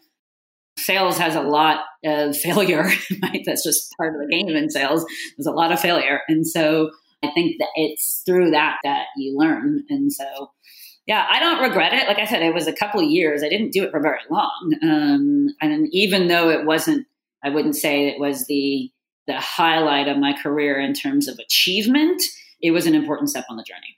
Sales 0.78 1.18
has 1.18 1.36
a 1.36 1.42
lot 1.42 1.82
of 2.06 2.38
failure, 2.38 2.84
right? 3.22 3.44
That's 3.46 3.64
just 3.64 3.94
part 3.98 4.14
of 4.14 4.22
the 4.22 4.28
game 4.28 4.56
in 4.56 4.70
sales. 4.70 5.06
There's 5.38 5.48
a 5.48 5.52
lot 5.52 5.72
of 5.72 5.80
failure. 5.80 6.22
And 6.28 6.48
so 6.48 6.92
I 7.24 7.32
think 7.32 7.58
that 7.60 7.70
it's 7.76 8.22
through 8.26 8.52
that 8.52 8.78
that 8.84 9.06
you 9.18 9.38
learn. 9.38 9.84
And 9.90 10.12
so, 10.12 10.52
yeah, 11.06 11.26
I 11.30 11.40
don't 11.40 11.62
regret 11.62 11.94
it. 11.94 12.08
Like 12.08 12.20
I 12.20 12.26
said, 12.26 12.44
it 12.44 12.54
was 12.54 12.68
a 12.68 12.74
couple 12.74 13.00
of 13.00 13.10
years. 13.10 13.44
I 13.44 13.50
didn't 13.50 13.72
do 13.72 13.84
it 13.84 13.92
for 13.92 14.02
very 14.02 14.20
long. 14.30 14.74
Um, 14.84 15.48
and 15.62 15.88
even 15.92 16.28
though 16.28 16.50
it 16.50 16.66
wasn't, 16.66 17.08
I 17.44 17.50
wouldn't 17.50 17.76
say 17.76 18.08
it 18.08 18.20
was 18.20 18.46
the, 18.48 18.92
the 19.26 19.40
highlight 19.40 20.08
of 20.08 20.18
my 20.18 20.34
career 20.34 20.80
in 20.80 20.94
terms 20.94 21.28
of 21.28 21.40
achievement, 21.40 22.22
it 22.62 22.72
was 22.72 22.86
an 22.86 22.96
important 22.96 23.30
step 23.30 23.46
on 23.50 23.58
the 23.58 23.64
journey. 23.64 23.98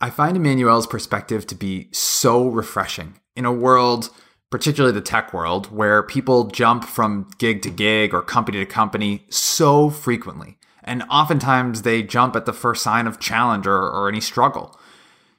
I 0.00 0.10
find 0.10 0.36
Emmanuelle's 0.36 0.86
perspective 0.86 1.46
to 1.46 1.54
be 1.54 1.88
so 1.92 2.48
refreshing 2.48 3.20
in 3.36 3.44
a 3.44 3.52
world– 3.52 4.10
particularly 4.56 4.94
the 4.94 5.02
tech 5.02 5.34
world, 5.34 5.70
where 5.70 6.02
people 6.02 6.44
jump 6.44 6.82
from 6.82 7.28
gig 7.36 7.60
to 7.60 7.68
gig 7.68 8.14
or 8.14 8.22
company 8.22 8.56
to 8.56 8.64
company 8.64 9.22
so 9.28 9.90
frequently. 9.90 10.56
And 10.82 11.02
oftentimes 11.10 11.82
they 11.82 12.02
jump 12.02 12.34
at 12.34 12.46
the 12.46 12.54
first 12.54 12.82
sign 12.82 13.06
of 13.06 13.20
challenge 13.20 13.66
or, 13.66 13.76
or 13.76 14.08
any 14.08 14.22
struggle. 14.22 14.74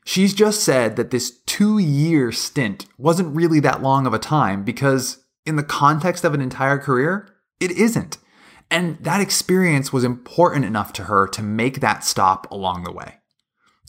She's 0.06 0.36
just 0.36 0.64
said 0.64 0.98
that 0.98 1.10
this 1.10 1.32
two 1.48 1.80
year 1.80 2.32
stint 2.32 2.86
wasn't 3.00 3.36
really 3.36 3.60
that 3.62 3.82
long 3.82 4.06
of 4.06 4.14
a 4.14 4.20
time 4.20 4.64
because, 4.64 5.24
in 5.48 5.56
the 5.56 5.64
context 5.64 6.24
of 6.24 6.36
an 6.36 6.42
entire 6.42 6.78
career, 6.78 7.28
it 7.60 7.72
isn't. 7.72 8.20
And 8.70 9.00
that 9.00 9.20
experience 9.20 9.92
was 9.92 10.04
important 10.04 10.64
enough 10.64 10.94
to 10.94 11.06
her 11.06 11.28
to 11.30 11.42
make 11.42 11.80
that 11.80 12.04
stop 12.04 12.52
along 12.52 12.84
the 12.84 12.92
way. 12.92 13.16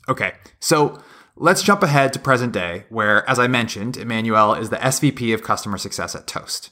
Okay, 0.08 0.32
so 0.58 1.02
Let's 1.40 1.62
jump 1.62 1.84
ahead 1.84 2.12
to 2.14 2.18
present 2.18 2.52
day, 2.52 2.84
where, 2.88 3.28
as 3.30 3.38
I 3.38 3.46
mentioned, 3.46 3.94
Emmanuelle 3.94 4.60
is 4.60 4.70
the 4.70 4.76
SVP 4.76 5.32
of 5.32 5.44
customer 5.44 5.78
success 5.78 6.16
at 6.16 6.26
Toast. 6.26 6.70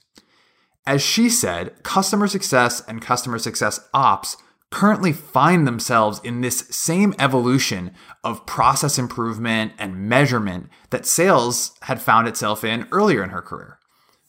As 0.84 1.00
she 1.02 1.30
said, 1.30 1.84
customer 1.84 2.26
success 2.26 2.82
and 2.88 3.00
customer 3.00 3.38
success 3.38 3.78
ops 3.94 4.36
currently 4.72 5.12
find 5.12 5.68
themselves 5.68 6.20
in 6.24 6.40
this 6.40 6.66
same 6.68 7.14
evolution 7.20 7.92
of 8.24 8.44
process 8.44 8.98
improvement 8.98 9.70
and 9.78 10.08
measurement 10.08 10.68
that 10.90 11.06
sales 11.06 11.76
had 11.82 12.02
found 12.02 12.26
itself 12.26 12.64
in 12.64 12.88
earlier 12.90 13.22
in 13.22 13.30
her 13.30 13.42
career. 13.42 13.78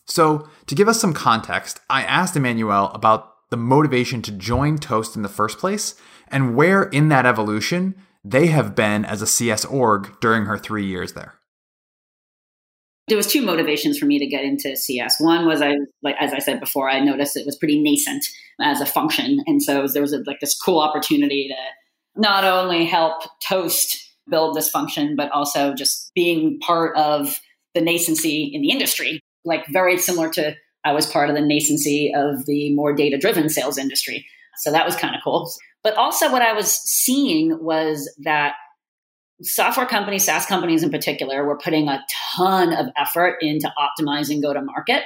So, 0.05 0.47
to 0.67 0.75
give 0.75 0.87
us 0.87 1.01
some 1.01 1.15
context, 1.15 1.79
I 1.89 2.03
asked 2.03 2.35
Emmanuelle 2.35 2.93
about 2.93 3.49
the 3.49 3.57
motivation 3.57 4.21
to 4.21 4.31
join 4.31 4.77
Toast 4.77 5.15
in 5.15 5.23
the 5.23 5.29
first 5.29 5.57
place 5.57 5.95
and 6.27 6.55
where 6.55 6.83
in 6.83 7.09
that 7.09 7.25
evolution 7.25 7.95
they 8.31 8.47
have 8.47 8.75
been 8.75 9.05
as 9.05 9.21
a 9.21 9.27
CS 9.27 9.65
org 9.65 10.19
during 10.19 10.45
her 10.45 10.57
three 10.57 10.85
years 10.85 11.13
there? 11.13 11.35
There 13.07 13.17
was 13.17 13.27
two 13.27 13.41
motivations 13.41 13.97
for 13.97 14.05
me 14.05 14.19
to 14.19 14.27
get 14.27 14.43
into 14.43 14.75
CS. 14.75 15.15
One 15.19 15.45
was 15.45 15.61
I 15.61 15.75
like 16.03 16.15
as 16.19 16.33
I 16.33 16.39
said 16.39 16.59
before, 16.59 16.89
I 16.89 16.99
noticed 16.99 17.37
it 17.37 17.45
was 17.45 17.57
pretty 17.57 17.81
nascent 17.81 18.25
as 18.61 18.81
a 18.81 18.85
function, 18.85 19.39
and 19.47 19.63
so 19.63 19.87
there 19.87 20.01
was 20.01 20.13
a, 20.13 20.19
like 20.25 20.39
this 20.41 20.57
cool 20.57 20.79
opportunity 20.79 21.47
to 21.47 22.21
not 22.21 22.43
only 22.43 22.85
help 22.85 23.23
Toast 23.47 23.97
build 24.29 24.55
this 24.55 24.69
function, 24.69 25.15
but 25.15 25.31
also 25.31 25.73
just 25.73 26.11
being 26.15 26.59
part 26.59 26.97
of 26.97 27.39
the 27.73 27.81
nascency 27.81 28.49
in 28.51 28.61
the 28.61 28.71
industry, 28.71 29.21
like 29.45 29.65
very 29.67 29.97
similar 29.97 30.29
to 30.31 30.53
I 30.83 30.91
was 30.91 31.05
part 31.05 31.29
of 31.29 31.35
the 31.35 31.41
nascency 31.41 32.11
of 32.15 32.45
the 32.45 32.73
more 32.73 32.93
data 32.93 33.17
driven 33.17 33.49
sales 33.49 33.77
industry. 33.77 34.25
So 34.59 34.71
that 34.71 34.85
was 34.85 34.95
kind 34.95 35.15
of 35.15 35.21
cool. 35.23 35.51
But 35.83 35.95
also, 35.95 36.31
what 36.31 36.41
I 36.41 36.53
was 36.53 36.71
seeing 36.71 37.57
was 37.63 38.09
that 38.23 38.55
software 39.41 39.85
companies, 39.85 40.25
SaaS 40.25 40.45
companies 40.45 40.83
in 40.83 40.89
particular, 40.89 41.45
were 41.45 41.57
putting 41.57 41.87
a 41.87 42.03
ton 42.35 42.73
of 42.73 42.87
effort 42.97 43.37
into 43.41 43.71
optimizing 43.77 44.41
go 44.41 44.53
to 44.53 44.61
market 44.61 45.03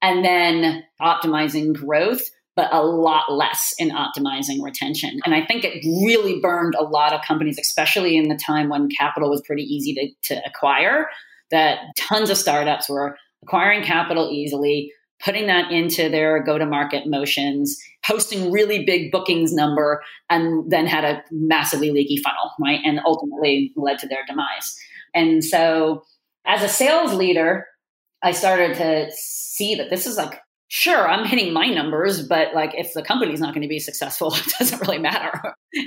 and 0.00 0.24
then 0.24 0.84
optimizing 1.00 1.74
growth, 1.74 2.22
but 2.56 2.72
a 2.72 2.82
lot 2.82 3.32
less 3.32 3.74
in 3.78 3.90
optimizing 3.90 4.62
retention. 4.62 5.18
And 5.24 5.34
I 5.34 5.44
think 5.44 5.64
it 5.64 5.84
really 5.84 6.40
burned 6.40 6.74
a 6.78 6.84
lot 6.84 7.12
of 7.12 7.22
companies, 7.22 7.58
especially 7.58 8.16
in 8.16 8.28
the 8.28 8.36
time 8.36 8.68
when 8.68 8.88
capital 8.88 9.30
was 9.30 9.42
pretty 9.46 9.62
easy 9.62 9.94
to, 9.94 10.34
to 10.34 10.42
acquire, 10.46 11.08
that 11.50 11.78
tons 11.98 12.30
of 12.30 12.36
startups 12.36 12.88
were 12.88 13.16
acquiring 13.42 13.82
capital 13.82 14.30
easily, 14.30 14.92
putting 15.22 15.46
that 15.46 15.70
into 15.70 16.08
their 16.08 16.42
go 16.42 16.58
to 16.58 16.66
market 16.66 17.06
motions, 17.06 17.78
posting 18.06 18.50
really 18.50 18.84
big 18.84 19.10
bookings 19.10 19.52
number, 19.52 20.02
and 20.30 20.70
then 20.70 20.86
had 20.86 21.04
a 21.04 21.22
massively 21.30 21.90
leaky 21.90 22.18
funnel, 22.18 22.50
right? 22.60 22.80
And 22.84 23.00
ultimately 23.04 23.72
led 23.76 23.98
to 24.00 24.08
their 24.08 24.24
demise. 24.26 24.76
And 25.14 25.44
so, 25.44 26.02
as 26.46 26.62
a 26.62 26.68
sales 26.68 27.14
leader, 27.14 27.66
I 28.22 28.32
started 28.32 28.76
to 28.76 29.10
see 29.12 29.74
that 29.76 29.90
this 29.90 30.06
is 30.06 30.16
like, 30.16 30.40
sure, 30.68 31.08
I'm 31.08 31.26
hitting 31.26 31.52
my 31.52 31.66
numbers, 31.66 32.26
but 32.26 32.54
like 32.54 32.72
if 32.74 32.92
the 32.94 33.02
company's 33.02 33.40
not 33.40 33.54
going 33.54 33.62
to 33.62 33.68
be 33.68 33.78
successful, 33.78 34.34
it 34.34 34.52
doesn't 34.58 34.80
really 34.80 34.98
matter. 34.98 35.40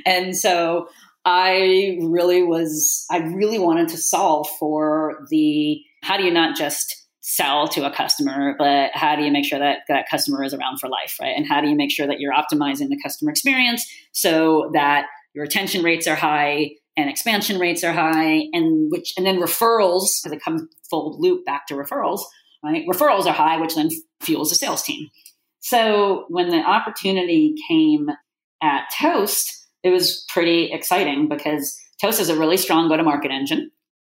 And 0.05 0.36
so, 0.36 0.88
I 1.25 1.97
really 2.01 2.41
was, 2.41 3.05
I 3.12 3.17
really 3.17 3.59
wanted 3.59 3.89
to 3.89 3.97
solve 3.97 4.47
for 4.59 5.25
the 5.29 5.81
how 6.01 6.15
do 6.15 6.24
you 6.24 6.31
not 6.31 6.55
just 6.55 7.06
sell 7.29 7.67
to 7.67 7.86
a 7.86 7.93
customer, 7.93 8.55
but 8.57 8.89
how 8.93 9.13
do 9.13 9.22
you 9.22 9.29
make 9.29 9.43
sure 9.43 9.60
that 9.60 9.79
that 9.89 10.10
customer 10.10 10.46
is 10.46 10.53
around 10.53 10.79
for 10.79 10.88
life, 10.88 11.17
right? 11.19 11.34
And 11.36 11.46
how 11.46 11.60
do 11.60 11.67
you 11.67 11.75
make 11.75 11.91
sure 11.91 12.07
that 12.07 12.22
you're 12.22 12.34
optimizing 12.34 12.88
the 12.88 12.98
customer 13.03 13.31
experience 13.31 13.86
so 14.13 14.72
that 14.74 15.07
your 15.34 15.43
retention 15.43 15.84
rates 15.84 16.07
are 16.07 16.15
high 16.15 16.72
and 16.96 17.10
expansion 17.10 17.60
rates 17.60 17.84
are 17.84 17.91
high, 17.91 18.46
and 18.53 18.89
which 18.89 19.13
and 19.17 19.25
then 19.25 19.41
referrals, 19.41 20.24
because 20.24 20.31
it 20.31 20.41
comes 20.41 20.63
full 20.89 21.19
loop 21.19 21.46
back 21.46 21.67
to 21.67 21.74
referrals, 21.74 22.22
right? 22.63 22.86
Referrals 22.88 23.25
are 23.25 23.34
high, 23.34 23.57
which 23.57 23.75
then 23.75 23.89
fuels 24.22 24.50
the 24.50 24.55
sales 24.55 24.81
team. 24.81 25.10
So 25.60 26.25
when 26.29 26.50
the 26.50 26.62
opportunity 26.62 27.55
came 27.67 28.10
at 28.63 28.86
Toast, 28.98 29.67
it 29.84 29.89
was 29.89 30.25
pretty 30.29 30.72
exciting 30.72 31.27
because 31.27 31.77
Toast 32.01 32.22
is 32.22 32.29
a 32.29 32.39
really 32.39 32.57
strong 32.57 32.88
go-to-market 32.88 33.31
engine, 33.31 33.69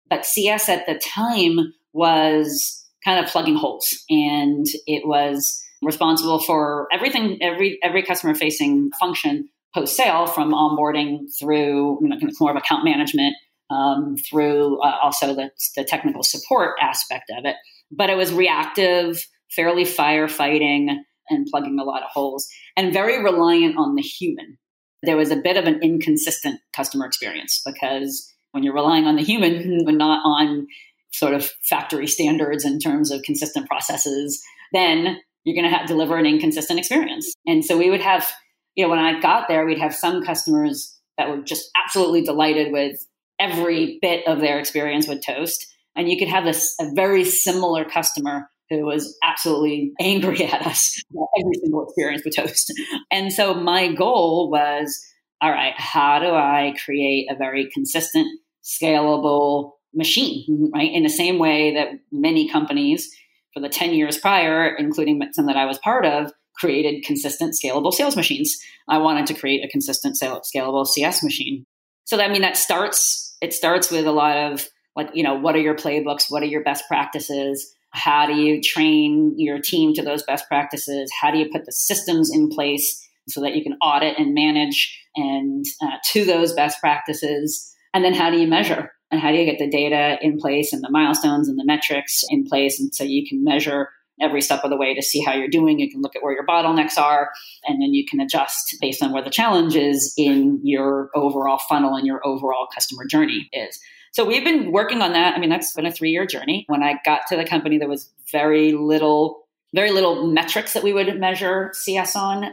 but 0.09 0.25
CS 0.25 0.71
at 0.71 0.87
the 0.87 0.99
time 0.99 1.75
was 1.93 2.82
kind 3.05 3.25
of 3.25 3.31
plugging 3.31 3.57
holes. 3.57 3.87
And 4.09 4.67
it 4.87 5.07
was 5.07 5.63
responsible 5.83 6.39
for 6.39 6.89
everything, 6.93 7.39
every 7.43 7.79
every 7.83 8.03
customer 8.03 8.35
facing 8.35 8.91
function 8.99 9.49
post 9.75 9.97
sale, 9.97 10.27
from 10.27 10.53
onboarding 10.53 11.27
through 11.41 11.99
you 12.03 12.09
know, 12.09 12.17
more 12.41 12.51
of 12.51 12.57
account 12.57 12.85
management, 12.85 13.35
um, 13.71 14.17
through 14.29 14.81
uh, 14.83 14.99
also 15.03 15.35
the, 15.35 15.51
the 15.77 15.85
technical 15.85 16.23
support 16.23 16.77
aspect 16.81 17.31
of 17.37 17.45
it. 17.45 17.57
But 17.91 18.11
it 18.11 18.17
was 18.17 18.33
reactive, 18.33 19.27
fairly 19.51 19.85
firefighting, 19.85 20.97
and 21.31 21.47
plugging 21.51 21.79
a 21.79 21.85
lot 21.85 22.03
of 22.03 22.11
holes, 22.11 22.47
and 22.77 22.93
very 22.93 23.23
reliant 23.23 23.77
on 23.79 23.95
the 23.95 24.03
human. 24.03 24.59
There 25.03 25.17
was 25.17 25.31
a 25.31 25.37
bit 25.37 25.57
of 25.57 25.65
an 25.65 25.81
inconsistent 25.83 26.61
customer 26.77 27.07
experience 27.07 27.61
because 27.65 28.31
when 28.53 28.63
you're 28.63 28.75
relying 28.75 29.07
on 29.07 29.17
the 29.17 29.23
human, 29.23 29.79
not 29.97 30.21
on 30.25 30.67
sort 31.13 31.35
of 31.35 31.51
factory 31.69 32.07
standards 32.07 32.65
in 32.65 32.79
terms 32.79 33.11
of 33.11 33.23
consistent 33.23 33.69
processes, 33.69 34.43
then 34.73 35.19
you're 35.45 35.61
going 35.61 35.71
to 35.71 35.77
have 35.77 35.87
deliver 35.87 36.17
an 36.17 36.27
inconsistent 36.27 36.79
experience. 36.79 37.35
And 37.47 37.65
so 37.65 37.77
we 37.77 37.91
would 37.91 38.01
have, 38.01 38.31
you 38.75 38.85
know, 38.85 38.91
when 38.91 38.99
I 38.99 39.21
got 39.21 39.49
there, 39.49 39.67
we'd 39.67 39.79
have 39.79 39.95
some 39.95 40.25
customers 40.25 40.99
that 41.19 41.29
were 41.29 41.43
just 41.43 41.71
absolutely 41.77 42.23
delighted 42.23 42.73
with 42.73 43.05
every 43.39 43.99
bit 44.01 44.27
of 44.27 44.41
their 44.41 44.59
experience 44.59 45.07
with 45.09 45.25
Toast. 45.25 45.67
And 45.95 46.09
you 46.09 46.17
could 46.17 46.29
have 46.29 46.45
this 46.45 46.75
a 46.81 46.91
very 46.95 47.25
similar 47.25 47.85
customer 47.85 48.49
who 48.71 48.87
was 48.87 49.17
absolutely 49.23 49.93
angry 50.01 50.45
at 50.53 50.67
us 50.67 51.03
every 51.39 51.55
single 51.61 51.85
experience 51.85 52.23
with 52.25 52.37
Toast. 52.37 52.73
And 53.11 53.33
so 53.33 53.55
my 53.55 53.93
goal 53.93 54.51
was, 54.51 54.99
all 55.41 55.51
right, 55.51 55.75
how 55.77 56.21
do 56.21 56.27
I 56.27 56.75
create 56.85 57.27
a 57.31 57.37
very 57.37 57.69
consistent, 57.73 58.27
scalable 58.63 59.73
machine, 59.95 60.71
right? 60.75 60.93
In 60.93 61.03
the 61.03 61.09
same 61.09 61.39
way 61.39 61.75
that 61.75 61.89
many 62.11 62.49
companies 62.49 63.11
for 63.53 63.61
the 63.61 63.69
10 63.69 63.95
years 63.95 64.19
prior, 64.19 64.75
including 64.75 65.21
some 65.33 65.47
that 65.47 65.57
I 65.57 65.67
was 65.67 65.79
part 65.79 66.07
of, 66.07 66.33
created 66.57 67.05
consistent, 67.05 67.55
scalable 67.55 67.93
sales 67.93 68.17
machines. 68.17 68.57
I 68.89 68.99
wanted 68.99 69.27
to 69.27 69.35
create 69.35 69.65
a 69.65 69.69
consistent, 69.69 70.17
scalable 70.21 70.87
CS 70.87 71.23
machine. 71.23 71.67
So 72.05 72.17
that, 72.17 72.29
I 72.29 72.33
mean, 72.33 72.43
that 72.43 72.57
starts, 72.57 73.37
it 73.41 73.53
starts 73.53 73.91
with 73.91 74.07
a 74.07 74.13
lot 74.13 74.37
of 74.37 74.69
like, 74.97 75.11
you 75.15 75.23
know, 75.23 75.35
what 75.35 75.55
are 75.55 75.61
your 75.61 75.75
playbooks? 75.75 76.27
What 76.29 76.43
are 76.43 76.47
your 76.47 76.63
best 76.63 76.85
practices? 76.89 77.75
How 77.91 78.27
do 78.27 78.35
you 78.35 78.61
train 78.61 79.35
your 79.37 79.59
team 79.59 79.95
to 79.95 80.03
those 80.03 80.23
best 80.23 80.47
practices? 80.49 81.11
How 81.21 81.31
do 81.31 81.39
you 81.39 81.49
put 81.51 81.65
the 81.65 81.73
systems 81.73 82.31
in 82.33 82.49
place 82.49 83.09
so 83.29 83.41
that 83.43 83.55
you 83.55 83.63
can 83.63 83.75
audit 83.75 84.19
and 84.19 84.35
manage 84.35 84.99
and 85.15 85.65
uh, 85.83 85.97
to 86.13 86.25
those 86.25 86.53
best 86.53 86.81
practices? 86.81 87.75
And 87.95 88.05
then 88.05 88.15
how 88.15 88.31
do 88.31 88.39
you 88.39 88.47
measure? 88.47 88.91
And 89.13 89.21
how 89.21 89.31
do 89.31 89.37
you 89.37 89.45
get 89.45 89.59
the 89.59 89.69
data 89.69 90.19
in 90.23 90.39
place 90.39 90.73
and 90.73 90.83
the 90.83 90.91
milestones 90.91 91.49
and 91.49 91.59
the 91.59 91.65
metrics 91.65 92.25
in 92.31 92.45
place? 92.45 92.81
And 92.81 92.93
so 92.95 93.05
you 93.05 93.27
can 93.29 93.45
measure 93.45 93.91
every 94.21 94.41
step 94.41 94.65
of 94.65 94.71
the 94.71 94.77
way 94.77 94.95
to 94.95 95.03
see 95.03 95.21
how 95.21 95.35
you're 95.35 95.49
doing. 95.49 95.79
You 95.79 95.91
can 95.91 96.01
look 96.01 96.17
at 96.17 96.23
where 96.23 96.33
your 96.33 96.47
bottlenecks 96.47 96.97
are, 96.97 97.31
and 97.67 97.81
then 97.81 97.93
you 97.93 98.07
can 98.07 98.21
adjust 98.21 98.77
based 98.81 99.03
on 99.03 99.13
where 99.13 99.23
the 99.23 99.31
challenge 99.31 99.77
is 99.77 100.15
in 100.17 100.61
your 100.63 101.11
overall 101.15 101.59
funnel 101.59 101.95
and 101.95 102.07
your 102.07 102.27
overall 102.27 102.67
customer 102.75 103.05
journey 103.05 103.49
is. 103.53 103.79
So 104.13 104.25
we've 104.25 104.45
been 104.45 104.73
working 104.73 105.03
on 105.03 105.13
that. 105.13 105.35
I 105.35 105.39
mean, 105.39 105.51
that's 105.51 105.75
been 105.75 105.87
a 105.87 105.93
three 105.93 106.11
year 106.11 106.27
journey. 106.27 106.65
When 106.69 106.83
I 106.83 106.95
got 107.05 107.23
to 107.29 107.37
the 107.37 107.45
company, 107.45 107.79
there 107.79 107.89
was 107.89 108.11
very 108.31 108.73
little, 108.73 109.47
very 109.75 109.91
little 109.91 110.27
metrics 110.27 110.73
that 110.73 110.83
we 110.83 110.93
would 110.93 111.19
measure 111.19 111.71
CS 111.75 112.17
on, 112.17 112.53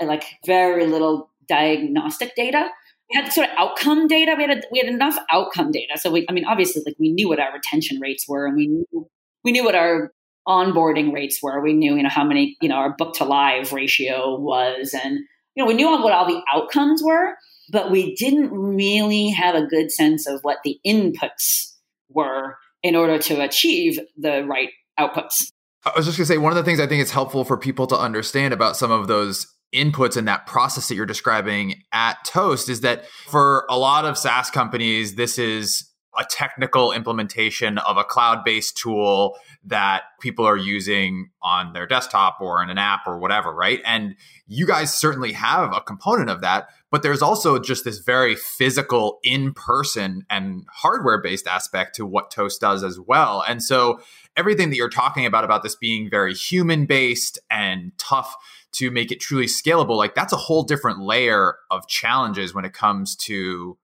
like 0.00 0.24
very 0.46 0.86
little 0.86 1.30
diagnostic 1.48 2.34
data. 2.34 2.68
We 3.12 3.20
had 3.20 3.32
sort 3.32 3.48
of 3.48 3.54
outcome 3.58 4.08
data. 4.08 4.34
We 4.36 4.44
had 4.44 4.58
a, 4.58 4.62
we 4.70 4.78
had 4.78 4.88
enough 4.88 5.16
outcome 5.30 5.70
data. 5.70 5.98
So 5.98 6.10
we, 6.10 6.26
I 6.28 6.32
mean, 6.32 6.44
obviously, 6.44 6.82
like 6.84 6.96
we 6.98 7.12
knew 7.12 7.28
what 7.28 7.40
our 7.40 7.52
retention 7.52 8.00
rates 8.00 8.26
were, 8.28 8.46
and 8.46 8.56
we 8.56 8.66
knew 8.66 9.08
we 9.44 9.52
knew 9.52 9.64
what 9.64 9.74
our 9.74 10.12
onboarding 10.48 11.12
rates 11.12 11.40
were. 11.42 11.60
We 11.60 11.72
knew, 11.72 11.96
you 11.96 12.02
know, 12.02 12.08
how 12.08 12.24
many, 12.24 12.56
you 12.60 12.68
know, 12.68 12.76
our 12.76 12.94
book 12.96 13.14
to 13.16 13.24
live 13.24 13.72
ratio 13.72 14.38
was, 14.38 14.94
and 14.94 15.18
you 15.54 15.62
know, 15.62 15.66
we 15.66 15.74
knew 15.74 15.88
all, 15.88 16.02
what 16.02 16.12
all 16.12 16.26
the 16.26 16.42
outcomes 16.52 17.02
were 17.02 17.34
but 17.72 17.90
we 17.90 18.14
didn't 18.14 18.50
really 18.52 19.30
have 19.30 19.54
a 19.54 19.66
good 19.66 19.90
sense 19.90 20.26
of 20.26 20.40
what 20.42 20.58
the 20.62 20.78
inputs 20.86 21.72
were 22.10 22.56
in 22.82 22.94
order 22.94 23.18
to 23.18 23.42
achieve 23.42 23.98
the 24.16 24.44
right 24.44 24.68
outputs. 25.00 25.50
I 25.84 25.92
was 25.96 26.06
just 26.06 26.18
going 26.18 26.26
to 26.26 26.32
say, 26.32 26.38
one 26.38 26.52
of 26.52 26.56
the 26.56 26.62
things 26.62 26.78
I 26.78 26.86
think 26.86 27.00
it's 27.00 27.10
helpful 27.10 27.44
for 27.44 27.56
people 27.56 27.86
to 27.88 27.98
understand 27.98 28.52
about 28.54 28.76
some 28.76 28.90
of 28.90 29.08
those 29.08 29.46
inputs 29.74 30.16
in 30.16 30.26
that 30.26 30.46
process 30.46 30.88
that 30.88 30.94
you're 30.94 31.06
describing 31.06 31.82
at 31.92 32.24
Toast 32.24 32.68
is 32.68 32.82
that 32.82 33.06
for 33.26 33.66
a 33.70 33.78
lot 33.78 34.04
of 34.04 34.18
SaaS 34.18 34.50
companies, 34.50 35.14
this 35.14 35.38
is 35.38 35.88
a 36.18 36.24
technical 36.24 36.92
implementation 36.92 37.78
of 37.78 37.96
a 37.96 38.04
cloud 38.04 38.44
based 38.44 38.76
tool 38.76 39.34
that 39.64 40.02
people 40.20 40.44
are 40.44 40.56
using 40.56 41.30
on 41.42 41.72
their 41.72 41.86
desktop 41.86 42.38
or 42.40 42.62
in 42.62 42.68
an 42.68 42.76
app 42.76 43.00
or 43.06 43.18
whatever, 43.18 43.54
right? 43.54 43.80
And 43.84 44.14
you 44.46 44.66
guys 44.66 44.92
certainly 44.92 45.32
have 45.32 45.74
a 45.74 45.80
component 45.80 46.28
of 46.28 46.42
that, 46.42 46.68
but 46.90 47.02
there's 47.02 47.22
also 47.22 47.58
just 47.58 47.84
this 47.84 47.98
very 47.98 48.36
physical, 48.36 49.20
in 49.22 49.54
person 49.54 50.26
and 50.28 50.64
hardware 50.70 51.22
based 51.22 51.46
aspect 51.46 51.94
to 51.94 52.04
what 52.04 52.30
Toast 52.30 52.60
does 52.60 52.84
as 52.84 53.00
well. 53.00 53.42
And 53.48 53.62
so 53.62 54.00
everything 54.36 54.68
that 54.68 54.76
you're 54.76 54.90
talking 54.90 55.24
about, 55.24 55.44
about 55.44 55.62
this 55.62 55.76
being 55.76 56.10
very 56.10 56.34
human 56.34 56.84
based 56.84 57.38
and 57.50 57.92
tough 57.96 58.36
to 58.72 58.90
make 58.90 59.12
it 59.12 59.20
truly 59.20 59.46
scalable, 59.46 59.96
like 59.96 60.14
that's 60.14 60.32
a 60.32 60.36
whole 60.36 60.62
different 60.62 61.00
layer 61.00 61.56
of 61.70 61.86
challenges 61.88 62.54
when 62.54 62.64
it 62.64 62.72
comes 62.72 63.16
to 63.16 63.76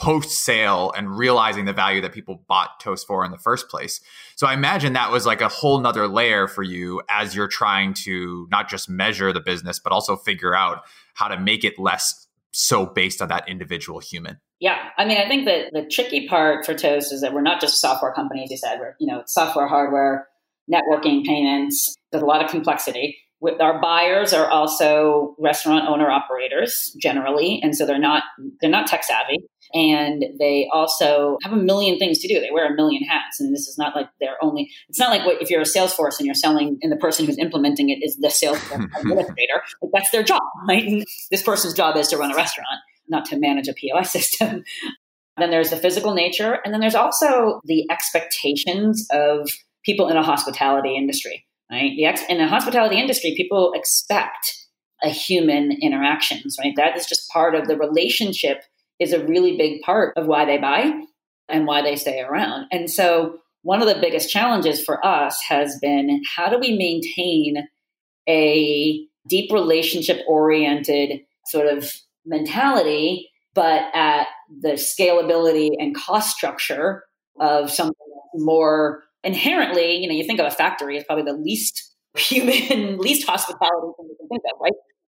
post 0.00 0.30
sale 0.30 0.92
and 0.96 1.16
realizing 1.16 1.66
the 1.66 1.74
value 1.74 2.00
that 2.00 2.12
people 2.12 2.42
bought 2.48 2.80
Toast 2.80 3.06
for 3.06 3.22
in 3.22 3.30
the 3.30 3.38
first 3.38 3.68
place. 3.68 4.00
So 4.34 4.46
I 4.46 4.54
imagine 4.54 4.94
that 4.94 5.12
was 5.12 5.26
like 5.26 5.42
a 5.42 5.48
whole 5.48 5.78
nother 5.78 6.08
layer 6.08 6.48
for 6.48 6.62
you 6.62 7.02
as 7.10 7.36
you're 7.36 7.48
trying 7.48 7.92
to 8.04 8.48
not 8.50 8.70
just 8.70 8.88
measure 8.88 9.30
the 9.32 9.40
business, 9.40 9.78
but 9.78 9.92
also 9.92 10.16
figure 10.16 10.54
out 10.54 10.84
how 11.14 11.28
to 11.28 11.38
make 11.38 11.64
it 11.64 11.78
less 11.78 12.26
so 12.50 12.86
based 12.86 13.20
on 13.20 13.28
that 13.28 13.46
individual 13.46 14.00
human. 14.00 14.40
Yeah, 14.58 14.78
I 14.96 15.04
mean, 15.04 15.18
I 15.18 15.28
think 15.28 15.44
that 15.44 15.66
the 15.72 15.86
tricky 15.86 16.26
part 16.26 16.64
for 16.64 16.74
Toast 16.74 17.12
is 17.12 17.20
that 17.20 17.34
we're 17.34 17.42
not 17.42 17.60
just 17.60 17.76
a 17.76 17.78
software 17.78 18.12
company, 18.12 18.42
as 18.42 18.50
you 18.50 18.56
said. 18.56 18.78
We're, 18.78 18.96
you 18.98 19.06
know, 19.06 19.22
software, 19.26 19.66
hardware, 19.66 20.26
networking, 20.70 21.24
payments. 21.24 21.94
There's 22.10 22.22
a 22.22 22.26
lot 22.26 22.42
of 22.42 22.50
complexity 22.50 23.18
our 23.60 23.80
buyers 23.80 24.32
are 24.32 24.48
also 24.48 25.34
restaurant 25.38 25.88
owner 25.88 26.10
operators 26.10 26.94
generally 27.00 27.60
and 27.62 27.74
so 27.74 27.86
they're 27.86 27.98
not 27.98 28.22
they're 28.60 28.70
not 28.70 28.86
tech 28.86 29.04
savvy. 29.04 29.38
And 29.72 30.24
they 30.40 30.68
also 30.72 31.38
have 31.44 31.52
a 31.52 31.56
million 31.56 31.98
things 31.98 32.18
to 32.18 32.28
do. 32.28 32.40
They 32.40 32.50
wear 32.50 32.72
a 32.72 32.74
million 32.74 33.04
hats 33.04 33.40
and 33.40 33.54
this 33.54 33.68
is 33.68 33.78
not 33.78 33.94
like 33.94 34.08
they're 34.20 34.36
only 34.42 34.70
it's 34.88 34.98
not 34.98 35.10
like 35.10 35.24
what 35.24 35.40
if 35.40 35.50
you're 35.50 35.60
a 35.60 35.64
salesforce 35.64 36.18
and 36.18 36.26
you're 36.26 36.34
selling 36.34 36.78
and 36.82 36.92
the 36.92 36.96
person 36.96 37.24
who's 37.24 37.38
implementing 37.38 37.88
it 37.88 37.98
is 38.02 38.16
the 38.16 38.30
sales 38.30 38.58
administrator 38.72 39.62
like 39.82 39.92
that's 39.92 40.10
their 40.10 40.22
job 40.22 40.42
right? 40.68 40.84
And 40.84 41.04
this 41.30 41.42
person's 41.42 41.74
job 41.74 41.96
is 41.96 42.08
to 42.08 42.16
run 42.16 42.32
a 42.32 42.36
restaurant 42.36 42.68
not 43.08 43.24
to 43.26 43.38
manage 43.38 43.68
a 43.68 43.74
pos 43.74 44.10
system. 44.12 44.64
Then 45.36 45.50
there's 45.50 45.70
the 45.70 45.76
physical 45.76 46.14
nature 46.14 46.58
and 46.64 46.74
then 46.74 46.80
there's 46.80 46.94
also 46.94 47.60
the 47.64 47.86
expectations 47.90 49.06
of 49.10 49.48
people 49.84 50.08
in 50.08 50.16
a 50.16 50.22
hospitality 50.22 50.96
industry 50.96 51.46
right? 51.70 51.92
The 51.96 52.04
ex- 52.04 52.24
in 52.28 52.38
the 52.38 52.46
hospitality 52.46 52.98
industry, 52.98 53.34
people 53.36 53.72
expect 53.74 54.56
a 55.02 55.08
human 55.08 55.72
interactions, 55.80 56.56
right? 56.62 56.74
That 56.76 56.96
is 56.96 57.06
just 57.06 57.30
part 57.30 57.54
of 57.54 57.66
the 57.66 57.76
relationship 57.76 58.62
is 58.98 59.12
a 59.12 59.24
really 59.24 59.56
big 59.56 59.80
part 59.80 60.16
of 60.16 60.26
why 60.26 60.44
they 60.44 60.58
buy 60.58 60.92
and 61.48 61.66
why 61.66 61.82
they 61.82 61.96
stay 61.96 62.20
around. 62.20 62.66
And 62.70 62.90
so 62.90 63.38
one 63.62 63.82
of 63.82 63.88
the 63.88 64.00
biggest 64.00 64.30
challenges 64.30 64.82
for 64.82 65.04
us 65.04 65.40
has 65.48 65.78
been 65.80 66.22
how 66.36 66.48
do 66.48 66.58
we 66.58 66.76
maintain 66.76 67.66
a 68.28 69.06
deep 69.28 69.50
relationship 69.52 70.20
oriented 70.28 71.20
sort 71.46 71.66
of 71.66 71.90
mentality, 72.24 73.28
but 73.54 73.82
at 73.94 74.26
the 74.60 74.72
scalability 74.72 75.70
and 75.78 75.96
cost 75.96 76.36
structure 76.36 77.04
of 77.40 77.70
something 77.70 77.94
more 78.34 79.02
inherently, 79.24 79.96
you 79.96 80.08
know, 80.08 80.14
you 80.14 80.24
think 80.24 80.40
of 80.40 80.46
a 80.46 80.50
factory 80.50 80.96
as 80.96 81.04
probably 81.04 81.24
the 81.24 81.38
least 81.38 81.92
human, 82.16 82.98
least 82.98 83.26
hospitality 83.26 83.92
thing 83.96 84.08
you 84.08 84.16
can 84.18 84.28
think 84.28 84.42
of, 84.52 84.60
right? 84.60 84.72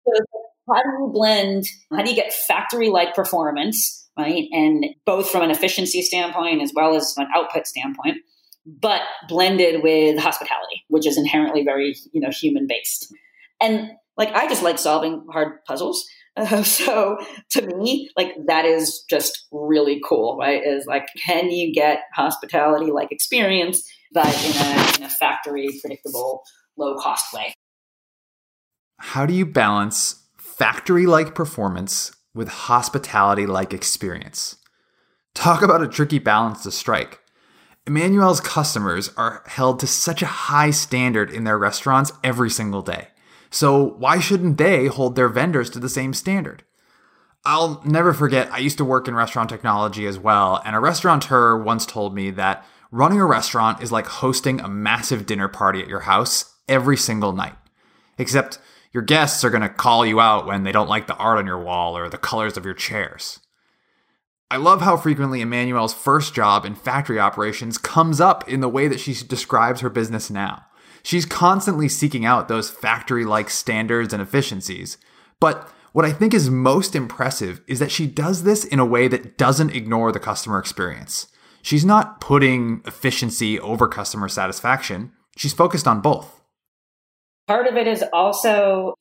So 0.07 0.25
how 0.69 0.83
do 0.83 0.89
you 0.89 1.11
blend, 1.13 1.65
how 1.91 2.03
do 2.03 2.11
you 2.11 2.17
get 2.17 2.33
factory 2.33 2.89
like 2.89 3.15
performance, 3.15 4.09
right? 4.19 4.45
And 4.53 4.87
both 5.05 5.31
from 5.31 5.43
an 5.43 5.51
efficiency 5.51 6.03
standpoint 6.03 6.63
as 6.63 6.73
well 6.75 6.95
as 6.95 7.15
an 7.17 7.27
output 7.35 7.67
standpoint, 7.67 8.19
but 8.67 9.03
blended 9.29 9.83
with 9.83 10.19
hospitality, 10.19 10.85
which 10.89 11.07
is 11.07 11.19
inherently 11.19 11.65
very, 11.65 11.95
you 12.13 12.21
know, 12.21 12.31
human 12.31 12.67
based. 12.67 13.13
And 13.61 13.91
like, 14.17 14.33
I 14.33 14.49
just 14.49 14.63
like 14.63 14.79
solving 14.79 15.25
hard 15.31 15.65
puzzles. 15.67 16.05
Uh, 16.37 16.63
so 16.63 17.19
to 17.51 17.67
me, 17.77 18.11
like 18.17 18.35
that 18.47 18.65
is 18.65 19.05
just 19.09 19.47
really 19.53 20.01
cool, 20.07 20.37
right? 20.39 20.63
Is 20.65 20.87
like, 20.87 21.07
can 21.25 21.51
you 21.51 21.73
get 21.73 22.01
hospitality 22.15 22.91
like 22.91 23.13
experience, 23.13 23.89
but 24.13 24.27
in 24.27 24.57
a, 24.57 24.97
in 24.97 25.03
a 25.05 25.11
factory 25.11 25.69
predictable, 25.81 26.43
low 26.77 26.97
cost 26.97 27.33
way? 27.33 27.55
How 28.99 29.27
do 29.27 29.35
you 29.35 29.47
balance 29.47 30.23
factory 30.37 31.07
like 31.07 31.35
performance 31.35 32.13
with 32.35 32.49
hospitality 32.49 33.47
like 33.47 33.73
experience? 33.73 34.57
Talk 35.35 35.63
about 35.63 35.83
a 35.83 35.89
tricky 35.89 36.21
balance 36.21 36.63
to 36.63 36.71
strike. 36.71 37.21
Emmanuelle's 37.87 38.41
customers 38.41 39.11
are 39.17 39.43
held 39.47 39.81
to 39.81 39.87
such 39.87 40.23
a 40.23 40.27
high 40.27 40.71
standard 40.71 41.31
in 41.31 41.45
their 41.45 41.59
restaurants 41.59 42.13
every 42.23 42.49
single 42.49 42.81
day. 42.81 43.09
So 43.55 43.91
why 43.99 44.19
shouldn't 44.19 44.59
they 44.59 44.87
hold 44.87 45.15
their 45.15 45.29
vendors 45.29 45.71
to 45.71 45.79
the 45.79 45.89
same 45.89 46.13
standard? 46.13 46.65
I'll 47.45 47.81
never 47.85 48.13
forget, 48.13 48.51
I 48.51 48.59
used 48.59 48.79
to 48.79 48.85
work 48.85 49.07
in 49.07 49.15
restaurant 49.15 49.49
technology 49.49 50.07
as 50.07 50.19
well, 50.19 50.61
and 50.65 50.75
a 50.75 50.81
restaurateur 50.81 51.57
once 51.57 51.87
told 51.87 52.17
me 52.17 52.33
that 52.33 52.67
running 52.91 53.21
a 53.21 53.27
restaurant 53.27 53.81
is 53.81 53.93
like 53.93 54.07
hosting 54.07 54.59
a 54.59 54.67
massive 54.67 55.25
dinner 55.25 55.47
party 55.47 55.81
at 55.81 55.87
your 55.87 56.01
house 56.01 56.57
every 56.69 56.97
single 56.97 57.33
night. 57.33 57.55
Except 58.19 58.59
your 58.93 59.05
guests 59.05 59.45
are 59.45 59.51
going 59.51 59.63
to 59.63 59.69
call 59.69 60.05
you 60.05 60.19
out 60.19 60.47
when 60.47 60.65
they 60.65 60.73
don't 60.73 60.89
like 60.89 61.07
the 61.07 61.17
art 61.17 61.39
on 61.39 61.47
your 61.47 61.63
wall 61.63 61.97
or 61.97 62.09
the 62.09 62.19
colors 62.19 62.57
of 62.57 62.65
your 62.65 62.75
chairs. 62.75 63.39
I 64.51 64.57
love 64.57 64.83
how 64.83 64.97
frequently 64.97 65.41
Emmanuelle's 65.41 65.95
first 65.95 66.35
job 66.35 66.65
in 66.65 66.75
factory 66.75 67.21
operations 67.21 67.79
comes 67.79 68.21
up 68.21 68.49
in 68.49 68.59
the 68.59 68.69
way 68.69 68.89
that 68.89 68.99
she 68.99 69.15
describes 69.15 69.81
her 69.81 69.91
business 69.91 70.29
now. 70.29 70.65
She's 71.05 71.27
constantly 71.27 71.89
seeking 71.89 72.25
out 72.25 72.49
those 72.49 72.71
factory 72.71 73.27
like 73.27 73.51
standards 73.51 74.15
and 74.15 74.23
efficiencies. 74.23 74.97
But 75.39 75.71
what 75.93 76.07
I 76.07 76.13
think 76.13 76.33
is 76.33 76.49
most 76.49 76.97
impressive 76.97 77.61
is 77.69 77.79
that 77.79 77.93
she 77.93 78.07
does 78.07 78.43
this 78.43 78.65
in 78.65 78.79
a 78.81 78.87
way 78.87 79.07
that 79.09 79.37
doesn't 79.37 79.77
ignore 79.77 80.11
the 80.11 80.19
customer 80.19 80.59
experience. 80.59 81.29
She's 81.61 81.85
not 81.85 82.21
putting 82.23 82.81
efficiency 82.87 83.61
over 83.61 83.87
customer 83.87 84.29
satisfaction, 84.29 85.13
she's 85.37 85.53
focused 85.53 85.87
on 85.87 86.01
both. 86.01 86.41
Part 87.47 87.67
of 87.67 87.77
it 87.77 87.87
is 87.87 88.03
also 88.15 88.95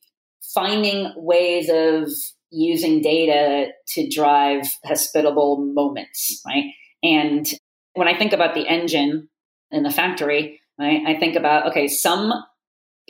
finding 0.52 1.10
ways 1.16 1.70
of 1.70 2.10
using 2.50 3.00
data 3.00 3.72
to 3.88 4.08
drive 4.08 4.66
hospitable 4.84 5.56
moments, 5.56 6.42
right? 6.46 6.64
And 7.02 7.46
when 7.94 8.08
I 8.08 8.16
think 8.16 8.34
about 8.34 8.54
the 8.54 8.68
engine 8.68 9.28
in 9.70 9.82
the 9.82 9.90
factory, 9.90 10.60
right, 10.78 11.02
I 11.06 11.18
think 11.18 11.36
about, 11.36 11.66
okay, 11.68 11.88
some 11.88 12.32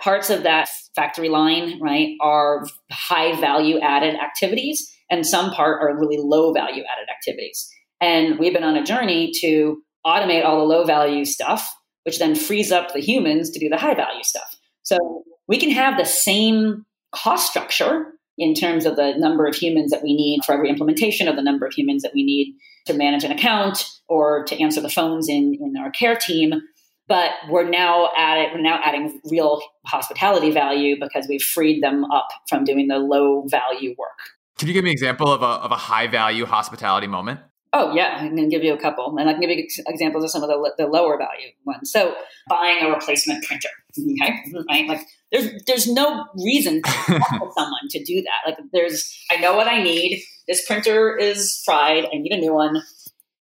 parts 0.00 0.30
of 0.30 0.42
that 0.42 0.68
factory 0.94 1.28
line, 1.28 1.80
right, 1.80 2.16
are 2.20 2.66
high 2.90 3.38
value 3.40 3.78
added 3.80 4.16
activities, 4.16 4.90
and 5.10 5.26
some 5.26 5.50
part 5.50 5.82
are 5.82 5.98
really 5.98 6.18
low 6.18 6.52
value 6.52 6.82
added 6.82 7.08
activities. 7.10 7.68
And 8.00 8.38
we've 8.38 8.52
been 8.52 8.64
on 8.64 8.76
a 8.76 8.84
journey 8.84 9.32
to 9.40 9.82
automate 10.06 10.44
all 10.44 10.58
the 10.58 10.64
low 10.64 10.84
value 10.84 11.24
stuff, 11.24 11.66
which 12.04 12.18
then 12.18 12.34
frees 12.34 12.72
up 12.72 12.92
the 12.92 13.00
humans 13.00 13.50
to 13.50 13.60
do 13.60 13.68
the 13.68 13.78
high 13.78 13.94
value 13.94 14.22
stuff. 14.22 14.56
So 14.82 15.24
we 15.48 15.58
can 15.58 15.70
have 15.70 15.96
the 15.96 16.04
same 16.04 16.84
cost 17.12 17.50
structure 17.50 18.06
in 18.36 18.54
terms 18.54 18.84
of 18.84 18.96
the 18.96 19.14
number 19.16 19.46
of 19.46 19.54
humans 19.54 19.90
that 19.92 20.02
we 20.02 20.14
need 20.14 20.44
for 20.44 20.52
every 20.52 20.68
implementation 20.68 21.28
of 21.28 21.36
the 21.36 21.42
number 21.42 21.66
of 21.66 21.72
humans 21.72 22.02
that 22.02 22.12
we 22.14 22.24
need 22.24 22.54
to 22.86 22.92
manage 22.92 23.24
an 23.24 23.30
account 23.30 23.88
or 24.08 24.44
to 24.44 24.60
answer 24.60 24.80
the 24.80 24.90
phones 24.90 25.28
in, 25.28 25.56
in 25.60 25.76
our 25.78 25.90
care 25.90 26.16
team. 26.16 26.52
But 27.06 27.32
we're 27.50 27.68
now 27.68 28.10
at 28.16 28.38
it, 28.38 28.54
we're 28.54 28.62
now 28.62 28.80
adding 28.82 29.20
real 29.30 29.60
hospitality 29.86 30.50
value 30.50 30.96
because 30.98 31.26
we've 31.28 31.42
freed 31.42 31.82
them 31.82 32.04
up 32.06 32.28
from 32.48 32.64
doing 32.64 32.88
the 32.88 32.98
low 32.98 33.44
value 33.46 33.94
work. 33.98 34.18
Can 34.58 34.68
you 34.68 34.74
give 34.74 34.84
me 34.84 34.90
an 34.90 34.94
example 34.94 35.30
of 35.30 35.42
a, 35.42 35.46
of 35.46 35.70
a 35.70 35.76
high 35.76 36.06
value 36.06 36.46
hospitality 36.46 37.06
moment? 37.06 37.40
Oh 37.76 37.92
yeah, 37.92 38.18
I 38.20 38.28
can 38.28 38.48
give 38.48 38.62
you 38.62 38.72
a 38.72 38.78
couple, 38.78 39.16
and 39.18 39.28
I 39.28 39.32
can 39.32 39.40
give 39.40 39.50
you 39.50 39.66
examples 39.88 40.22
of 40.22 40.30
some 40.30 40.44
of 40.44 40.48
the, 40.48 40.74
the 40.78 40.86
lower 40.86 41.18
value 41.18 41.48
ones. 41.64 41.90
So 41.90 42.14
buying 42.48 42.84
a 42.84 42.88
replacement 42.88 43.44
printer, 43.44 43.68
okay, 43.98 44.44
right? 44.70 44.86
Like 44.86 45.00
there's 45.32 45.50
there's 45.66 45.88
no 45.88 46.24
reason 46.36 46.82
for 46.84 47.18
someone 47.56 47.88
to 47.90 48.04
do 48.04 48.22
that. 48.22 48.48
Like 48.48 48.58
there's, 48.72 49.12
I 49.28 49.38
know 49.38 49.56
what 49.56 49.66
I 49.66 49.82
need. 49.82 50.22
This 50.46 50.64
printer 50.64 51.18
is 51.18 51.60
fried. 51.64 52.04
I 52.04 52.16
need 52.18 52.30
a 52.30 52.36
new 52.36 52.54
one. 52.54 52.80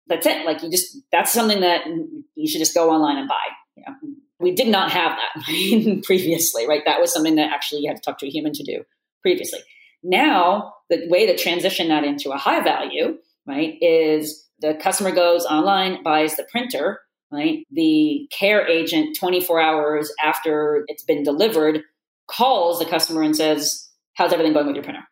That's 0.06 0.26
it. 0.26 0.44
Like 0.44 0.62
you 0.62 0.70
just 0.70 0.98
that's 1.10 1.32
something 1.32 1.60
that 1.60 1.86
you 2.34 2.48
should 2.48 2.58
just 2.58 2.74
go 2.74 2.90
online 2.90 3.18
and 3.18 3.28
buy. 3.28 3.34
Yeah, 3.76 3.94
we 4.38 4.52
did 4.52 4.68
not 4.68 4.90
have 4.90 5.16
that 5.16 6.02
previously, 6.04 6.68
right? 6.68 6.82
That 6.84 7.00
was 7.00 7.12
something 7.12 7.36
that 7.36 7.52
actually 7.52 7.82
you 7.82 7.88
had 7.88 7.96
to 7.96 8.02
talk 8.02 8.18
to 8.18 8.26
a 8.26 8.30
human 8.30 8.52
to 8.52 8.62
do 8.62 8.82
previously. 9.22 9.60
Now 10.02 10.74
the 10.90 11.06
way 11.08 11.26
to 11.26 11.36
transition 11.36 11.88
that 11.88 12.04
into 12.04 12.30
a 12.30 12.36
high 12.36 12.62
value 12.62 13.16
right, 13.46 13.76
is 13.80 14.48
the 14.60 14.74
customer 14.74 15.10
goes 15.10 15.44
online, 15.44 16.02
buys 16.02 16.36
the 16.36 16.46
printer, 16.50 17.00
right? 17.30 17.66
The 17.70 18.28
care 18.36 18.66
agent, 18.66 19.16
24 19.18 19.60
hours 19.60 20.12
after 20.22 20.84
it's 20.88 21.04
been 21.04 21.22
delivered, 21.22 21.82
calls 22.28 22.78
the 22.78 22.86
customer 22.86 23.22
and 23.22 23.36
says, 23.36 23.90
How's 24.14 24.32
everything 24.32 24.52
going 24.52 24.66
with 24.66 24.76
your 24.76 24.84
printer? 24.84 25.02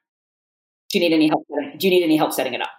Do 0.90 0.98
you 0.98 1.08
need 1.08 1.14
any 1.14 1.26
help? 1.28 1.44
Do 1.48 1.86
you 1.86 1.90
need 1.90 2.04
any 2.04 2.16
help 2.16 2.32
setting 2.32 2.54
it 2.54 2.60
up? 2.60 2.70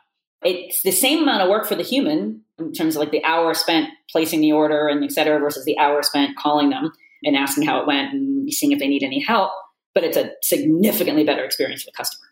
It's 0.44 0.84
the 0.84 0.92
same 0.92 1.24
amount 1.24 1.42
of 1.42 1.50
work 1.50 1.66
for 1.66 1.76
the 1.76 1.84
human 1.84 2.42
in 2.60 2.74
terms 2.74 2.96
of 2.96 3.00
like 3.00 3.12
the 3.12 3.24
hour 3.24 3.54
spent 3.54 3.90
placing 4.12 4.42
the 4.42 4.52
order 4.52 4.88
and 4.88 5.04
et 5.04 5.12
cetera 5.12 5.40
versus 5.40 5.66
the 5.66 5.78
hour 5.80 6.04
spent 6.04 6.38
calling 6.38 6.70
them 6.70 6.92
and 7.24 7.36
asking 7.36 7.66
how 7.66 7.80
it 7.80 7.88
went 7.88 8.14
and 8.14 8.54
seeing 8.54 8.72
if 8.72 8.80
they 8.80 8.88
need 8.88 9.04
any 9.04 9.20
help. 9.20 9.52
But 9.96 10.04
it's 10.04 10.18
a 10.18 10.32
significantly 10.42 11.24
better 11.24 11.44
experience 11.44 11.84
for 11.84 11.92
the 11.92 11.98
customer. 11.98 12.28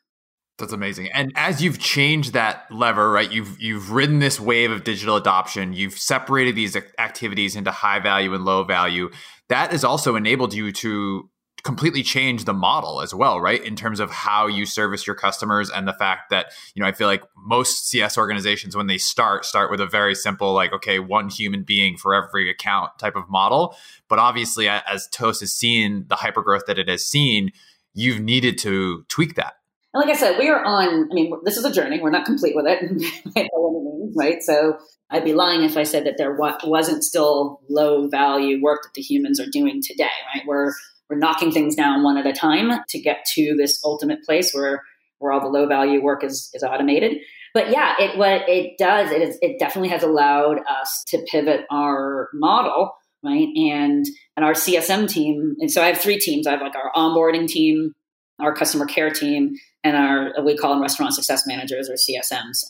That's 0.62 0.74
amazing. 0.74 1.10
And 1.12 1.32
as 1.36 1.64
you've 1.64 1.80
changed 1.80 2.34
that 2.34 2.66
lever, 2.70 3.12
right? 3.12 3.32
You've 3.32 3.60
you've 3.60 3.92
ridden 3.92 4.20
this 4.20 4.40
wave 4.40 4.70
of 4.70 4.84
digital 4.84 5.16
adoption. 5.16 5.74
You've 5.74 5.98
separated 5.98 6.56
these 6.56 6.78
activities 7.00 7.56
into 7.56 7.72
high 7.72 8.00
value 8.00 8.36
and 8.36 8.46
low 8.46 8.64
value. 8.64 9.10
That 9.50 9.72
has 9.72 9.84
also 9.84 10.16
enabled 10.16 10.54
you 10.54 10.72
to 10.72 11.31
completely 11.64 12.04
change 12.04 12.46
the 12.46 12.54
model 12.54 13.02
as 13.02 13.14
well, 13.14 13.40
right? 13.40 13.64
In 13.64 13.76
terms 13.76 14.00
of 14.00 14.12
how 14.12 14.48
you 14.48 14.66
service 14.66 15.06
your 15.06 15.16
customers 15.16 15.70
and 15.70 15.88
the 15.88 15.94
fact 15.94 16.30
that, 16.30 16.54
you 16.74 16.82
know, 16.82 16.88
I 16.88 16.92
feel 16.92 17.08
like 17.08 17.24
most 17.36 17.90
CS 17.90 18.18
organizations 18.18 18.76
when 18.76 18.88
they 18.88 18.98
start 18.98 19.46
start 19.46 19.72
with 19.72 19.80
a 19.80 19.86
very 19.86 20.16
simple 20.16 20.54
like 20.54 20.74
okay, 20.74 21.00
one 21.00 21.30
human 21.30 21.64
being 21.64 21.98
for 21.98 22.14
every 22.14 22.50
account 22.50 22.92
type 23.00 23.16
of 23.16 23.30
model, 23.30 23.76
but 24.08 24.20
obviously 24.20 24.68
as 24.68 25.08
Toast 25.08 25.42
has 25.42 25.54
seen 25.54 26.06
the 26.08 26.16
hypergrowth 26.16 26.66
that 26.68 26.80
it 26.80 26.88
has 26.88 27.06
seen, 27.06 27.52
you've 27.94 28.20
needed 28.20 28.58
to 28.60 29.06
tweak 29.08 29.36
that 29.36 29.56
and 29.94 30.02
like 30.02 30.16
I 30.16 30.18
said, 30.18 30.38
we 30.38 30.48
are 30.48 30.64
on, 30.64 31.10
I 31.12 31.14
mean, 31.14 31.34
this 31.44 31.58
is 31.58 31.66
a 31.66 31.72
journey. 31.72 32.00
We're 32.00 32.12
not 32.12 32.26
complete 32.26 32.56
with 32.56 32.66
it 32.66 33.50
right? 34.16 34.42
So 34.42 34.78
I'd 35.10 35.26
be 35.26 35.34
lying 35.34 35.64
if 35.64 35.76
I 35.78 35.84
said 35.84 36.06
that 36.06 36.18
there 36.18 36.38
wasn't 36.64 37.04
still 37.04 37.62
low 37.70 38.08
value 38.08 38.62
work 38.62 38.84
that 38.84 38.94
the 38.94 39.02
humans 39.02 39.40
are 39.40 39.48
doing 39.48 39.82
today, 39.82 40.10
right? 40.34 40.44
We're, 40.46 40.74
we're 41.12 41.18
knocking 41.18 41.52
things 41.52 41.76
down 41.76 42.02
one 42.02 42.18
at 42.18 42.26
a 42.26 42.34
time 42.34 42.72
to 42.90 43.00
get 43.00 43.26
to 43.36 43.56
this 43.58 43.80
ultimate 43.84 44.24
place 44.24 44.54
where, 44.54 44.82
where 45.20 45.32
all 45.32 45.42
the 45.42 45.48
low 45.48 45.68
value 45.68 46.02
work 46.02 46.24
is, 46.24 46.50
is 46.54 46.64
automated. 46.64 47.18
But 47.54 47.70
yeah, 47.70 47.96
it, 48.00 48.18
what 48.18 48.48
it 48.48 48.78
does, 48.80 49.12
it, 49.12 49.22
is, 49.22 49.38
it 49.42 49.60
definitely 49.60 49.90
has 49.90 50.02
allowed 50.02 50.60
us 50.68 51.04
to 51.10 51.24
pivot 51.30 51.66
our 51.70 52.30
model 52.34 52.94
right? 53.24 53.48
And 53.56 54.06
and 54.36 54.46
our 54.46 54.54
CSM 54.54 55.08
team. 55.10 55.56
And 55.60 55.72
so 55.72 55.82
I 55.82 55.88
have 55.88 55.98
three 55.98 56.20
teams. 56.20 56.48
I 56.48 56.52
have 56.52 56.62
like 56.62 56.76
our 56.76 56.92
onboarding 56.96 57.48
team, 57.48 57.94
our 58.40 58.54
customer 58.54 58.86
care 58.86 59.12
team, 59.12 59.56
and 59.84 59.96
our 59.96 60.44
we 60.44 60.58
call 60.58 60.72
them 60.72 60.82
restaurant 60.82 61.14
success 61.14 61.46
managers 61.46 61.90
or 61.90 61.94
CSMs. 61.94 62.66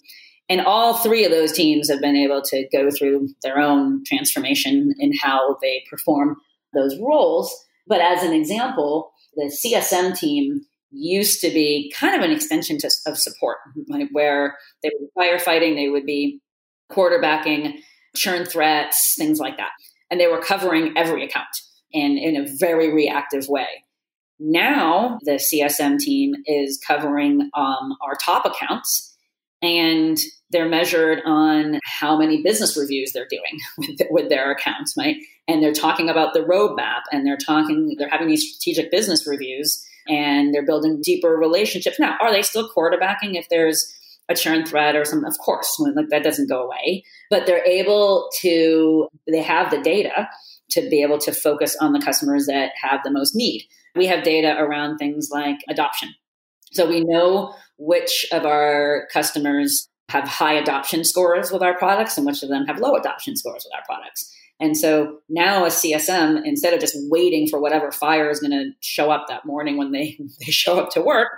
And 0.49 0.61
all 0.61 0.95
three 0.95 1.23
of 1.23 1.31
those 1.31 1.53
teams 1.53 1.89
have 1.89 2.01
been 2.01 2.17
able 2.17 2.41
to 2.41 2.67
go 2.73 2.89
through 2.91 3.29
their 3.41 3.59
own 3.59 4.03
transformation 4.05 4.93
in 4.99 5.13
how 5.21 5.57
they 5.61 5.83
perform 5.89 6.37
those 6.73 6.97
roles. 6.99 7.53
But 7.87 8.01
as 8.01 8.23
an 8.23 8.33
example, 8.33 9.11
the 9.35 9.45
CSM 9.45 10.17
team 10.17 10.61
used 10.91 11.41
to 11.41 11.49
be 11.49 11.91
kind 11.95 12.15
of 12.15 12.21
an 12.21 12.31
extension 12.31 12.77
to, 12.79 12.91
of 13.07 13.17
support, 13.17 13.57
where 14.11 14.57
they 14.83 14.91
were 14.99 15.23
firefighting, 15.23 15.75
they 15.75 15.89
would 15.89 16.05
be 16.05 16.41
quarterbacking, 16.91 17.75
churn 18.15 18.45
threats, 18.45 19.15
things 19.17 19.39
like 19.39 19.57
that. 19.57 19.71
And 20.09 20.19
they 20.19 20.27
were 20.27 20.41
covering 20.41 20.93
every 20.97 21.23
account 21.23 21.47
in, 21.91 22.17
in 22.17 22.35
a 22.35 22.47
very 22.59 22.93
reactive 22.93 23.47
way. 23.47 23.67
Now 24.39 25.19
the 25.23 25.33
CSM 25.33 25.99
team 25.99 26.33
is 26.45 26.79
covering 26.85 27.49
um, 27.53 27.95
our 28.03 28.15
top 28.21 28.45
accounts 28.45 29.10
and 29.61 30.17
they're 30.51 30.67
measured 30.67 31.21
on 31.25 31.79
how 31.85 32.17
many 32.17 32.41
business 32.41 32.77
reviews 32.77 33.11
they're 33.13 33.27
doing 33.29 33.59
with, 33.77 33.99
with, 34.09 34.29
their 34.29 34.51
accounts, 34.51 34.93
right? 34.97 35.15
And 35.47 35.61
they're 35.61 35.73
talking 35.73 36.09
about 36.09 36.33
the 36.33 36.41
roadmap 36.41 37.01
and 37.11 37.25
they're 37.25 37.37
talking, 37.37 37.95
they're 37.97 38.09
having 38.09 38.27
these 38.27 38.53
strategic 38.53 38.91
business 38.91 39.27
reviews 39.27 39.83
and 40.07 40.53
they're 40.53 40.65
building 40.65 41.01
deeper 41.03 41.29
relationships. 41.29 41.99
Now, 41.99 42.17
are 42.21 42.31
they 42.31 42.41
still 42.41 42.69
quarterbacking 42.69 43.35
if 43.35 43.47
there's 43.49 43.93
a 44.29 44.35
churn 44.35 44.65
threat 44.65 44.95
or 44.95 45.05
something? 45.05 45.27
Of 45.27 45.37
course, 45.37 45.79
like 45.79 46.09
that 46.09 46.23
doesn't 46.23 46.49
go 46.49 46.63
away, 46.63 47.03
but 47.29 47.45
they're 47.45 47.65
able 47.65 48.29
to, 48.41 49.07
they 49.29 49.41
have 49.41 49.71
the 49.71 49.81
data 49.81 50.27
to 50.71 50.89
be 50.89 51.01
able 51.01 51.17
to 51.19 51.33
focus 51.33 51.75
on 51.79 51.93
the 51.93 52.01
customers 52.01 52.45
that 52.47 52.71
have 52.81 53.01
the 53.03 53.11
most 53.11 53.35
need. 53.35 53.63
We 53.95 54.07
have 54.07 54.23
data 54.23 54.55
around 54.57 54.97
things 54.97 55.29
like 55.31 55.57
adoption. 55.69 56.13
So 56.71 56.87
we 56.87 57.03
know 57.03 57.53
which 57.81 58.27
of 58.31 58.45
our 58.45 59.07
customers 59.11 59.89
have 60.09 60.27
high 60.27 60.53
adoption 60.53 61.03
scores 61.03 61.51
with 61.51 61.63
our 61.63 61.75
products 61.75 62.15
and 62.15 62.27
which 62.27 62.43
of 62.43 62.49
them 62.49 62.65
have 62.67 62.79
low 62.79 62.95
adoption 62.95 63.35
scores 63.35 63.65
with 63.65 63.73
our 63.75 63.83
products. 63.85 64.31
And 64.59 64.77
so 64.77 65.17
now 65.29 65.65
a 65.65 65.69
CSM, 65.69 66.43
instead 66.45 66.75
of 66.75 66.79
just 66.79 66.95
waiting 67.09 67.47
for 67.47 67.59
whatever 67.59 67.91
fire 67.91 68.29
is 68.29 68.39
going 68.39 68.51
to 68.51 68.69
show 68.81 69.09
up 69.09 69.25
that 69.27 69.45
morning 69.45 69.77
when 69.77 69.91
they, 69.91 70.19
they 70.39 70.51
show 70.51 70.79
up 70.79 70.91
to 70.91 71.01
work, 71.01 71.29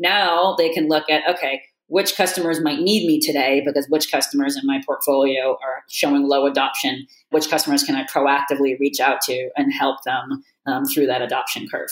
now 0.00 0.56
they 0.58 0.70
can 0.70 0.88
look 0.88 1.08
at, 1.08 1.22
okay, 1.28 1.62
which 1.86 2.16
customers 2.16 2.60
might 2.60 2.80
need 2.80 3.06
me 3.06 3.20
today 3.20 3.62
because 3.64 3.86
which 3.88 4.10
customers 4.10 4.56
in 4.56 4.66
my 4.66 4.80
portfolio 4.84 5.50
are 5.62 5.84
showing 5.88 6.26
low 6.26 6.46
adoption, 6.46 7.06
which 7.30 7.48
customers 7.48 7.84
can 7.84 7.94
I 7.94 8.04
proactively 8.06 8.76
reach 8.80 8.98
out 8.98 9.20
to 9.22 9.50
and 9.56 9.72
help 9.72 10.02
them 10.04 10.42
um, 10.66 10.84
through 10.84 11.06
that 11.06 11.22
adoption 11.22 11.68
curve. 11.68 11.90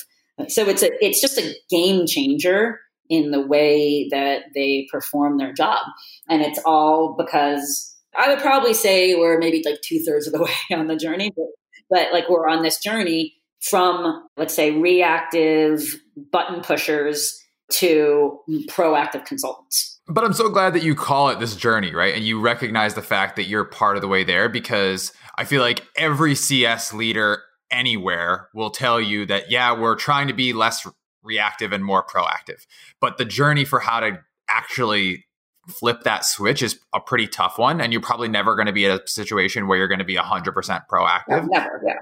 So 0.48 0.66
it's 0.68 0.82
a 0.82 0.88
it's 1.04 1.20
just 1.20 1.36
a 1.36 1.54
game 1.68 2.06
changer 2.06 2.80
in 3.10 3.32
the 3.32 3.46
way 3.46 4.08
that 4.10 4.44
they 4.54 4.88
perform 4.90 5.36
their 5.36 5.52
job, 5.52 5.84
and 6.28 6.40
it's 6.40 6.60
all 6.64 7.14
because 7.18 7.94
I 8.16 8.28
would 8.28 8.40
probably 8.40 8.72
say 8.74 9.14
we're 9.14 9.38
maybe 9.38 9.62
like 9.64 9.80
two 9.82 9.98
thirds 9.98 10.26
of 10.26 10.32
the 10.32 10.42
way 10.42 10.76
on 10.76 10.86
the 10.86 10.96
journey, 10.96 11.30
but 11.36 11.46
but 11.90 12.12
like 12.12 12.30
we're 12.30 12.48
on 12.48 12.62
this 12.62 12.78
journey 12.78 13.34
from 13.60 14.26
let's 14.36 14.54
say 14.54 14.70
reactive 14.70 16.00
button 16.32 16.62
pushers 16.62 17.38
to 17.70 18.38
proactive 18.68 19.24
consultants. 19.24 20.00
But 20.08 20.24
I'm 20.24 20.32
so 20.32 20.48
glad 20.48 20.74
that 20.74 20.82
you 20.82 20.94
call 20.94 21.28
it 21.28 21.38
this 21.38 21.54
journey, 21.54 21.94
right? 21.94 22.14
And 22.14 22.24
you 22.24 22.40
recognize 22.40 22.94
the 22.94 23.02
fact 23.02 23.36
that 23.36 23.44
you're 23.44 23.64
part 23.64 23.96
of 23.96 24.02
the 24.02 24.08
way 24.08 24.24
there 24.24 24.48
because 24.48 25.12
I 25.38 25.44
feel 25.44 25.62
like 25.62 25.86
every 25.96 26.34
CS 26.34 26.92
leader 26.92 27.42
anywhere 27.70 28.48
will 28.52 28.70
tell 28.70 29.00
you 29.00 29.24
that, 29.26 29.52
yeah, 29.52 29.78
we're 29.78 29.94
trying 29.94 30.26
to 30.26 30.34
be 30.34 30.52
less 30.52 30.84
reactive 31.22 31.72
and 31.72 31.84
more 31.84 32.04
proactive. 32.04 32.66
But 33.00 33.18
the 33.18 33.24
journey 33.24 33.64
for 33.64 33.80
how 33.80 34.00
to 34.00 34.20
actually 34.48 35.26
flip 35.68 36.02
that 36.02 36.24
switch 36.24 36.62
is 36.62 36.78
a 36.94 37.00
pretty 37.00 37.26
tough 37.26 37.58
one. 37.58 37.80
And 37.80 37.92
you're 37.92 38.02
probably 38.02 38.28
never 38.28 38.54
going 38.54 38.66
to 38.66 38.72
be 38.72 38.84
in 38.84 38.92
a 38.92 39.06
situation 39.06 39.68
where 39.68 39.78
you're 39.78 39.88
going 39.88 39.98
to 39.98 40.04
be 40.04 40.16
100% 40.16 40.52
proactive. 40.90 41.22
No, 41.28 41.40
never, 41.42 41.82
yeah. 41.86 41.94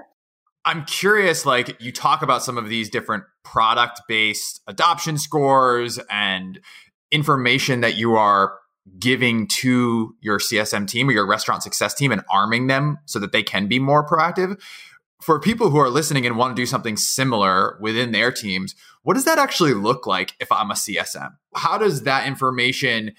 I'm 0.65 0.85
curious, 0.85 1.45
like 1.45 1.81
you 1.81 1.91
talk 1.91 2.21
about 2.21 2.43
some 2.43 2.57
of 2.57 2.69
these 2.69 2.89
different 2.89 3.23
product 3.43 4.01
based 4.07 4.61
adoption 4.67 5.17
scores 5.17 5.99
and 6.09 6.59
information 7.11 7.81
that 7.81 7.95
you 7.95 8.15
are 8.15 8.53
giving 8.97 9.47
to 9.47 10.15
your 10.21 10.39
CSM 10.39 10.87
team 10.87 11.09
or 11.09 11.11
your 11.11 11.27
restaurant 11.27 11.63
success 11.63 11.93
team 11.93 12.11
and 12.11 12.23
arming 12.29 12.67
them 12.67 12.97
so 13.05 13.19
that 13.19 13.31
they 13.31 13.43
can 13.43 13.67
be 13.67 13.79
more 13.79 14.05
proactive. 14.05 14.59
For 15.21 15.39
people 15.39 15.69
who 15.69 15.77
are 15.77 15.89
listening 15.89 16.25
and 16.25 16.37
want 16.37 16.55
to 16.55 16.61
do 16.61 16.65
something 16.65 16.95
similar 16.95 17.77
within 17.81 18.11
their 18.11 18.31
teams, 18.31 18.73
what 19.03 19.15
does 19.15 19.25
that 19.25 19.37
actually 19.37 19.73
look 19.73 20.07
like 20.07 20.33
if 20.39 20.51
I'm 20.51 20.71
a 20.71 20.75
CSM? 20.75 21.31
How 21.55 21.77
does 21.77 22.03
that 22.03 22.25
information 22.27 23.13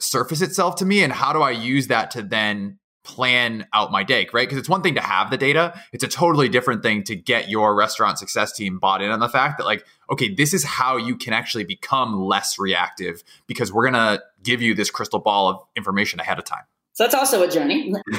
surface 0.00 0.40
itself 0.40 0.76
to 0.76 0.86
me 0.86 1.02
and 1.02 1.12
how 1.12 1.32
do 1.32 1.42
I 1.42 1.50
use 1.50 1.88
that 1.88 2.10
to 2.12 2.22
then 2.22 2.78
plan 3.04 3.66
out 3.72 3.90
my 3.90 4.04
day, 4.04 4.28
right? 4.32 4.46
Because 4.46 4.58
it's 4.58 4.68
one 4.68 4.82
thing 4.82 4.94
to 4.94 5.00
have 5.00 5.30
the 5.30 5.38
data, 5.38 5.80
it's 5.92 6.04
a 6.04 6.08
totally 6.08 6.48
different 6.48 6.82
thing 6.82 7.02
to 7.04 7.16
get 7.16 7.48
your 7.48 7.74
restaurant 7.74 8.18
success 8.18 8.52
team 8.52 8.78
bought 8.78 9.00
in 9.00 9.10
on 9.10 9.18
the 9.18 9.28
fact 9.28 9.58
that, 9.58 9.64
like, 9.64 9.84
okay, 10.10 10.32
this 10.32 10.52
is 10.52 10.62
how 10.62 10.96
you 10.96 11.16
can 11.16 11.32
actually 11.32 11.64
become 11.64 12.20
less 12.20 12.58
reactive 12.58 13.22
because 13.46 13.72
we're 13.72 13.90
going 13.90 14.18
to 14.18 14.22
give 14.42 14.60
you 14.60 14.74
this 14.74 14.90
crystal 14.90 15.20
ball 15.20 15.48
of 15.48 15.62
information 15.74 16.20
ahead 16.20 16.38
of 16.38 16.44
time. 16.44 16.64
So 16.98 17.04
that's 17.04 17.14
also 17.14 17.44
a 17.44 17.48
journey. 17.48 17.92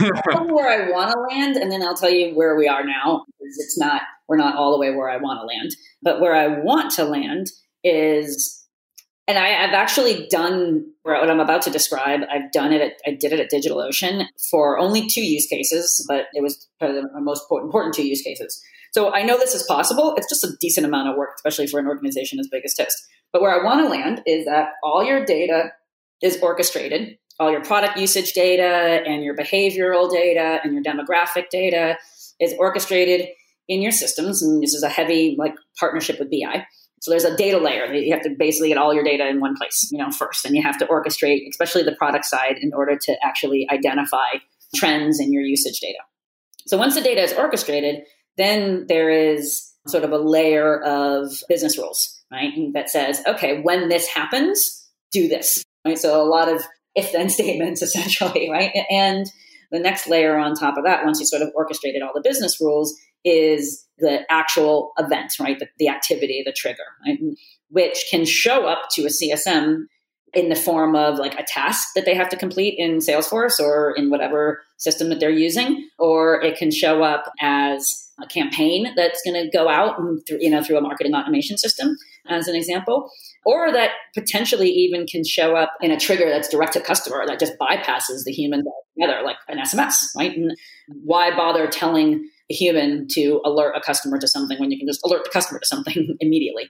where 0.48 0.70
I 0.70 0.90
want 0.90 1.12
to 1.12 1.36
land, 1.36 1.58
and 1.58 1.70
then 1.70 1.84
I'll 1.84 1.98
tell 1.98 2.10
you 2.10 2.34
where 2.34 2.56
we 2.56 2.66
are 2.66 2.86
now. 2.86 3.26
It's 3.42 3.78
not, 3.78 4.04
we're 4.30 4.38
not 4.38 4.56
all 4.56 4.72
the 4.72 4.80
way 4.80 4.96
where 4.96 5.10
I 5.10 5.18
want 5.18 5.42
to 5.42 5.46
land, 5.46 5.76
but 6.02 6.22
where 6.22 6.34
I 6.34 6.48
want 6.64 6.92
to 6.92 7.04
land 7.04 7.48
is 7.84 8.56
and 9.28 9.38
I, 9.38 9.50
have 9.50 9.74
actually 9.74 10.28
done 10.32 10.86
what 11.04 11.30
I'm 11.30 11.42
about 11.42 11.62
to 11.64 11.70
describe. 11.70 12.22
I've 12.32 12.52
done 12.54 12.72
it. 12.72 12.82
At, 12.82 12.94
I 13.06 13.12
did 13.20 13.34
it 13.34 13.42
at 13.42 13.52
DigitalOcean 13.52 14.26
for 14.50 14.80
only 14.80 15.08
two 15.08 15.24
use 15.24 15.46
cases, 15.46 16.04
but 16.08 16.28
it 16.34 16.42
was 16.42 16.68
probably 16.80 17.02
the 17.02 17.22
most 17.22 17.44
important 17.52 17.94
two 17.94 18.08
use 18.08 18.22
cases. 18.22 18.60
So 18.94 19.14
I 19.14 19.24
know 19.24 19.38
this 19.38 19.54
is 19.54 19.64
possible. 19.64 20.16
It's 20.16 20.30
just 20.30 20.44
a 20.46 20.56
decent 20.62 20.88
amount 20.88 21.10
of 21.10 21.18
work, 21.18 21.32
especially 21.36 21.68
for 21.68 21.80
an 21.80 21.86
organization 21.86 22.40
as 22.40 22.48
big 22.48 22.64
as 22.64 22.74
Toast. 22.74 22.98
But 23.34 23.42
where 23.42 23.52
I 23.52 23.64
want 23.64 23.86
to 23.86 23.90
land 23.90 24.24
is 24.26 24.46
that 24.46 24.70
all 24.84 25.04
your 25.04 25.26
data 25.26 25.74
is 26.24 26.40
orchestrated. 26.42 27.19
All 27.40 27.52
your 27.52 27.64
product 27.64 27.98
usage 27.98 28.34
data 28.34 29.02
and 29.06 29.24
your 29.24 29.36
behavioral 29.36 30.12
data 30.12 30.60
and 30.64 30.74
your 30.74 30.84
demographic 30.84 31.50
data 31.50 31.98
is 32.40 32.54
orchestrated 32.60 33.30
in 33.68 33.82
your 33.82 33.92
systems. 33.92 34.42
And 34.42 34.62
this 34.62 34.74
is 34.74 34.84
a 34.84 34.90
heavy 34.90 35.36
like 35.38 35.56
partnership 35.80 36.20
with 36.20 36.30
BI 36.30 36.66
so 37.02 37.12
there's 37.12 37.24
a 37.24 37.36
data 37.36 37.58
layer. 37.58 37.94
You 37.94 38.14
have 38.14 38.24
to 38.24 38.36
basically 38.38 38.70
get 38.70 38.78
all 38.78 38.94
your 38.94 39.04
data 39.04 39.28
in 39.28 39.40
one 39.40 39.56
place, 39.56 39.90
you 39.92 39.98
know, 39.98 40.12
first, 40.12 40.46
and 40.46 40.56
you 40.56 40.62
have 40.62 40.78
to 40.80 40.86
orchestrate, 40.86 41.48
especially 41.50 41.84
the 41.84 41.96
product 41.96 42.26
side, 42.26 42.58
in 42.62 42.74
order 42.74 42.98
to 42.98 43.16
actually 43.24 43.68
identify 43.72 44.40
trends 44.76 45.20
in 45.20 45.32
your 45.32 45.44
usage 45.44 45.80
data. 45.80 46.00
So 46.68 46.78
once 46.78 46.96
the 46.96 47.02
data 47.02 47.22
is 47.22 47.34
orchestrated, 47.34 48.04
then 48.38 48.86
there 48.88 49.10
is 49.10 49.72
sort 49.88 50.04
of 50.04 50.12
a 50.12 50.18
layer 50.18 50.82
of 50.84 51.32
business 51.48 51.78
rules, 51.78 52.22
right? 52.32 52.52
That 52.74 52.90
says, 52.90 53.22
okay, 53.26 53.62
when 53.62 53.88
this 53.88 54.08
happens, 54.08 54.88
do 55.12 55.28
this. 55.28 55.64
Right. 55.86 55.98
So 55.98 56.22
a 56.22 56.28
lot 56.28 56.50
of 56.50 56.62
if 56.96 57.12
then 57.12 57.30
statements 57.30 57.82
essentially, 57.82 58.50
right? 58.50 58.72
And 58.90 59.26
the 59.72 59.80
next 59.80 60.08
layer 60.08 60.38
on 60.38 60.56
top 60.56 60.78
of 60.78 60.84
that, 60.86 61.06
once 61.06 61.20
you 61.20 61.26
sort 61.26 61.42
of 61.42 61.52
orchestrated 61.56 62.02
all 62.02 62.12
the 62.14 62.22
business 62.22 62.60
rules, 62.60 62.96
is 63.26 63.86
the 64.00 64.22
actual 64.32 64.94
event, 64.98 65.34
right? 65.40 65.60
The, 65.60 65.68
the 65.78 65.90
activity, 65.90 66.42
the 66.46 66.54
trigger, 66.54 66.84
right? 67.06 67.20
which 67.70 68.06
can 68.10 68.26
show 68.26 68.66
up 68.66 68.90
to 68.92 69.04
a 69.04 69.10
CSM 69.10 69.86
in 70.34 70.50
the 70.50 70.56
form 70.56 70.96
of 70.96 71.18
like 71.18 71.40
a 71.40 71.44
task 71.44 71.90
that 71.96 72.06
they 72.06 72.14
have 72.14 72.30
to 72.30 72.38
complete 72.38 72.76
in 72.78 72.98
Salesforce 72.98 73.60
or 73.60 73.94
in 73.96 74.10
whatever 74.10 74.62
system 74.78 75.10
that 75.10 75.20
they're 75.20 75.30
using, 75.30 75.88
or 75.98 76.42
it 76.42 76.58
can 76.58 76.72
show 76.72 77.02
up 77.02 77.32
as 77.40 78.08
a 78.22 78.28
campaign 78.28 78.94
that's 78.96 79.22
going 79.24 79.42
to 79.42 79.50
go 79.56 79.70
out 79.70 80.00
and 80.00 80.22
through, 80.28 80.38
you 80.40 80.50
know 80.50 80.64
through 80.64 80.78
a 80.78 80.82
marketing 80.82 81.16
automation 81.16 81.58
system, 81.58 81.96
as 82.30 82.48
an 82.48 82.56
example, 82.56 83.10
or 83.46 83.72
that 83.72 83.92
potentially 84.14 84.70
even 84.70 85.06
can 85.06 85.24
show 85.26 85.56
up 85.56 85.72
in 85.82 85.92
a 85.92 86.00
trigger 86.00 86.30
that's 86.30 86.50
direct 86.50 86.74
to 86.74 86.82
customer 86.82 87.26
that 87.26 87.40
just 87.40 87.54
bypasses 87.60 88.24
the 88.26 88.32
human 88.32 88.64
altogether, 88.66 89.24
like 89.24 89.38
an 89.48 89.58
SMS, 89.58 89.96
right? 90.16 90.36
And 90.36 90.56
why 91.04 91.36
bother 91.36 91.68
telling 91.68 92.30
a 92.50 92.54
human 92.54 93.08
to 93.12 93.42
alert 93.46 93.76
a 93.76 93.82
customer 93.82 94.18
to 94.20 94.28
something 94.28 94.60
when 94.60 94.72
you 94.72 94.78
can 94.78 94.88
just 94.88 95.02
alert 95.06 95.24
the 95.24 95.30
customer 95.30 95.60
to 95.60 95.68
something 95.68 96.16
immediately. 96.20 96.70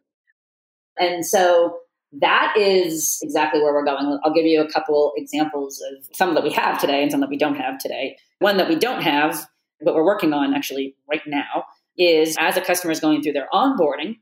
And 0.97 1.25
so 1.25 1.77
that 2.19 2.53
is 2.57 3.19
exactly 3.21 3.61
where 3.61 3.73
we're 3.73 3.85
going. 3.85 4.19
I'll 4.23 4.33
give 4.33 4.45
you 4.45 4.61
a 4.61 4.71
couple 4.71 5.13
examples 5.15 5.81
of 5.81 6.05
some 6.13 6.33
that 6.33 6.43
we 6.43 6.51
have 6.51 6.79
today 6.79 7.01
and 7.01 7.11
some 7.11 7.21
that 7.21 7.29
we 7.29 7.37
don't 7.37 7.55
have 7.55 7.77
today. 7.77 8.17
One 8.39 8.57
that 8.57 8.67
we 8.67 8.75
don't 8.75 9.01
have, 9.01 9.47
but 9.81 9.93
we're 9.93 10.05
working 10.05 10.33
on 10.33 10.53
actually 10.53 10.95
right 11.09 11.21
now, 11.27 11.65
is 11.97 12.35
as 12.39 12.57
a 12.57 12.61
customer 12.61 12.91
is 12.91 12.99
going 12.99 13.21
through 13.21 13.33
their 13.33 13.47
onboarding, 13.53 14.15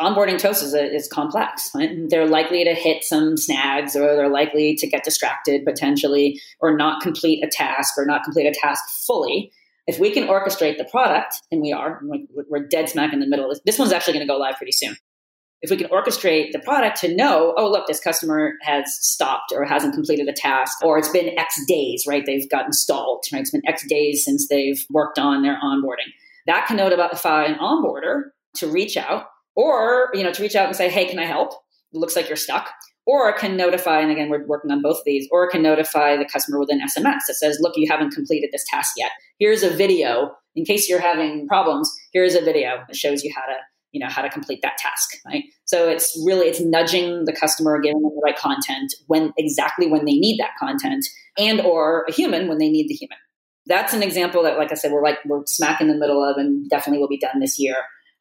onboarding 0.00 0.38
Toast 0.38 0.62
is, 0.62 0.74
a, 0.74 0.84
is 0.84 1.08
complex. 1.08 1.70
Right? 1.74 2.08
They're 2.08 2.26
likely 2.26 2.64
to 2.64 2.74
hit 2.74 3.04
some 3.04 3.36
snags 3.36 3.94
or 3.94 4.16
they're 4.16 4.28
likely 4.28 4.74
to 4.76 4.86
get 4.86 5.04
distracted 5.04 5.64
potentially 5.64 6.40
or 6.60 6.76
not 6.76 7.02
complete 7.02 7.44
a 7.44 7.48
task 7.48 7.94
or 7.96 8.04
not 8.06 8.24
complete 8.24 8.46
a 8.46 8.52
task 8.52 8.82
fully. 9.06 9.52
If 9.86 9.98
we 9.98 10.10
can 10.10 10.26
orchestrate 10.28 10.78
the 10.78 10.84
product, 10.84 11.42
and 11.52 11.60
we 11.60 11.70
are, 11.72 12.00
we're 12.48 12.66
dead 12.66 12.88
smack 12.88 13.12
in 13.12 13.20
the 13.20 13.26
middle. 13.26 13.52
This 13.66 13.78
one's 13.78 13.92
actually 13.92 14.14
going 14.14 14.26
to 14.26 14.32
go 14.32 14.38
live 14.38 14.56
pretty 14.56 14.72
soon. 14.72 14.96
If 15.60 15.70
we 15.70 15.76
can 15.76 15.88
orchestrate 15.88 16.52
the 16.52 16.58
product 16.58 17.00
to 17.00 17.14
know, 17.14 17.54
oh, 17.56 17.70
look, 17.70 17.86
this 17.86 18.00
customer 18.00 18.52
has 18.62 18.84
stopped 19.00 19.52
or 19.54 19.64
hasn't 19.64 19.94
completed 19.94 20.26
a 20.28 20.32
task, 20.32 20.82
or 20.82 20.98
it's 20.98 21.10
been 21.10 21.38
X 21.38 21.58
days, 21.66 22.04
right? 22.08 22.24
They've 22.24 22.48
got 22.50 22.72
stalled, 22.74 23.24
right? 23.32 23.40
It's 23.40 23.50
been 23.50 23.66
X 23.66 23.86
days 23.86 24.24
since 24.24 24.48
they've 24.48 24.84
worked 24.90 25.18
on 25.18 25.42
their 25.42 25.58
onboarding. 25.62 26.12
That 26.46 26.66
can 26.66 26.76
notify 26.76 27.44
an 27.44 27.56
onboarder 27.56 28.24
to 28.56 28.68
reach 28.68 28.96
out 28.96 29.26
or, 29.56 30.10
you 30.14 30.22
know, 30.22 30.32
to 30.32 30.42
reach 30.42 30.56
out 30.56 30.66
and 30.66 30.76
say, 30.76 30.88
hey, 30.88 31.06
can 31.06 31.18
I 31.18 31.24
help? 31.24 31.52
It 31.92 31.98
looks 31.98 32.16
like 32.16 32.28
you're 32.28 32.36
stuck 32.36 32.70
or 33.06 33.32
can 33.34 33.56
notify, 33.56 34.00
and 34.00 34.10
again, 34.10 34.30
we're 34.30 34.46
working 34.46 34.70
on 34.70 34.80
both 34.80 34.98
of 34.98 35.04
these, 35.04 35.28
or 35.30 35.48
can 35.50 35.62
notify 35.62 36.16
the 36.16 36.24
customer 36.24 36.58
with 36.58 36.70
an 36.70 36.80
SMS 36.80 37.20
that 37.28 37.34
says, 37.34 37.58
look, 37.60 37.74
you 37.76 37.86
haven't 37.90 38.12
completed 38.12 38.50
this 38.52 38.64
task 38.68 38.94
yet. 38.96 39.10
Here's 39.38 39.62
a 39.62 39.70
video. 39.70 40.34
In 40.56 40.64
case 40.64 40.88
you're 40.88 41.00
having 41.00 41.46
problems, 41.46 41.92
here's 42.12 42.34
a 42.34 42.40
video 42.40 42.82
that 42.88 42.96
shows 42.96 43.22
you 43.22 43.30
how 43.34 43.42
to, 43.42 43.58
you 43.92 44.00
know, 44.00 44.08
how 44.08 44.22
to 44.22 44.30
complete 44.30 44.60
that 44.62 44.78
task, 44.78 45.10
right? 45.26 45.44
So 45.66 45.88
it's 45.88 46.18
really, 46.24 46.46
it's 46.46 46.60
nudging 46.60 47.26
the 47.26 47.32
customer, 47.32 47.78
giving 47.78 48.00
them 48.00 48.12
the 48.14 48.22
right 48.24 48.36
content 48.36 48.94
when 49.06 49.32
exactly 49.36 49.86
when 49.86 50.06
they 50.06 50.14
need 50.14 50.38
that 50.40 50.52
content 50.58 51.04
and 51.36 51.60
or 51.60 52.06
a 52.08 52.12
human 52.12 52.48
when 52.48 52.58
they 52.58 52.70
need 52.70 52.88
the 52.88 52.94
human. 52.94 53.18
That's 53.66 53.92
an 53.92 54.02
example 54.02 54.42
that, 54.44 54.58
like 54.58 54.72
I 54.72 54.74
said, 54.74 54.92
we're 54.92 55.02
like, 55.02 55.18
we're 55.24 55.44
smack 55.46 55.80
in 55.80 55.88
the 55.88 55.96
middle 55.96 56.22
of 56.22 56.36
and 56.36 56.68
definitely 56.68 57.00
will 57.00 57.08
be 57.08 57.18
done 57.18 57.40
this 57.40 57.58
year. 57.58 57.76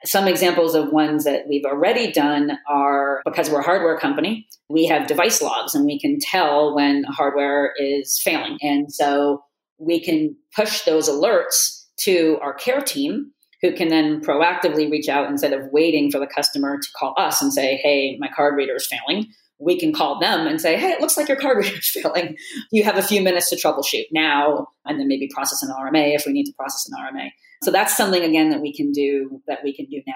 Some 0.05 0.27
examples 0.27 0.75
of 0.75 0.91
ones 0.91 1.23
that 1.23 1.47
we've 1.47 1.65
already 1.65 2.11
done 2.11 2.57
are 2.69 3.21
because 3.25 3.49
we're 3.49 3.61
a 3.61 3.63
hardware 3.63 3.97
company, 3.97 4.47
we 4.69 4.85
have 4.85 5.07
device 5.07 5.41
logs 5.41 5.75
and 5.75 5.85
we 5.85 5.99
can 5.99 6.19
tell 6.19 6.75
when 6.75 7.03
hardware 7.05 7.73
is 7.77 8.19
failing. 8.21 8.57
And 8.61 8.91
so 8.91 9.43
we 9.77 10.03
can 10.03 10.35
push 10.55 10.81
those 10.81 11.07
alerts 11.09 11.85
to 12.01 12.37
our 12.41 12.53
care 12.53 12.81
team 12.81 13.31
who 13.61 13.73
can 13.73 13.87
then 13.87 14.19
proactively 14.21 14.91
reach 14.91 15.07
out 15.07 15.29
instead 15.29 15.53
of 15.53 15.71
waiting 15.71 16.11
for 16.11 16.19
the 16.19 16.27
customer 16.27 16.77
to 16.77 16.87
call 16.99 17.13
us 17.17 17.41
and 17.41 17.53
say, 17.53 17.77
hey, 17.77 18.17
my 18.19 18.27
card 18.35 18.55
reader 18.57 18.75
is 18.75 18.87
failing. 18.87 19.27
We 19.57 19.79
can 19.79 19.93
call 19.93 20.19
them 20.19 20.45
and 20.45 20.59
say, 20.59 20.77
hey, 20.77 20.89
it 20.89 20.99
looks 20.99 21.15
like 21.15 21.29
your 21.29 21.39
card 21.39 21.57
reader 21.63 21.77
is 21.77 21.89
failing. 21.89 22.35
You 22.71 22.83
have 22.83 22.97
a 22.97 23.01
few 23.01 23.21
minutes 23.21 23.49
to 23.49 23.55
troubleshoot 23.55 24.07
now, 24.11 24.67
and 24.85 24.99
then 24.99 25.07
maybe 25.07 25.29
process 25.33 25.63
an 25.63 25.69
RMA 25.69 26.13
if 26.13 26.25
we 26.25 26.33
need 26.33 26.45
to 26.45 26.53
process 26.57 26.89
an 26.91 26.97
RMA. 26.99 27.29
So 27.63 27.71
that's 27.71 27.95
something 27.95 28.23
again 28.23 28.49
that 28.49 28.61
we 28.61 28.73
can 28.73 28.91
do 28.91 29.41
that 29.47 29.59
we 29.63 29.73
can 29.73 29.85
do 29.85 30.01
now. 30.05 30.13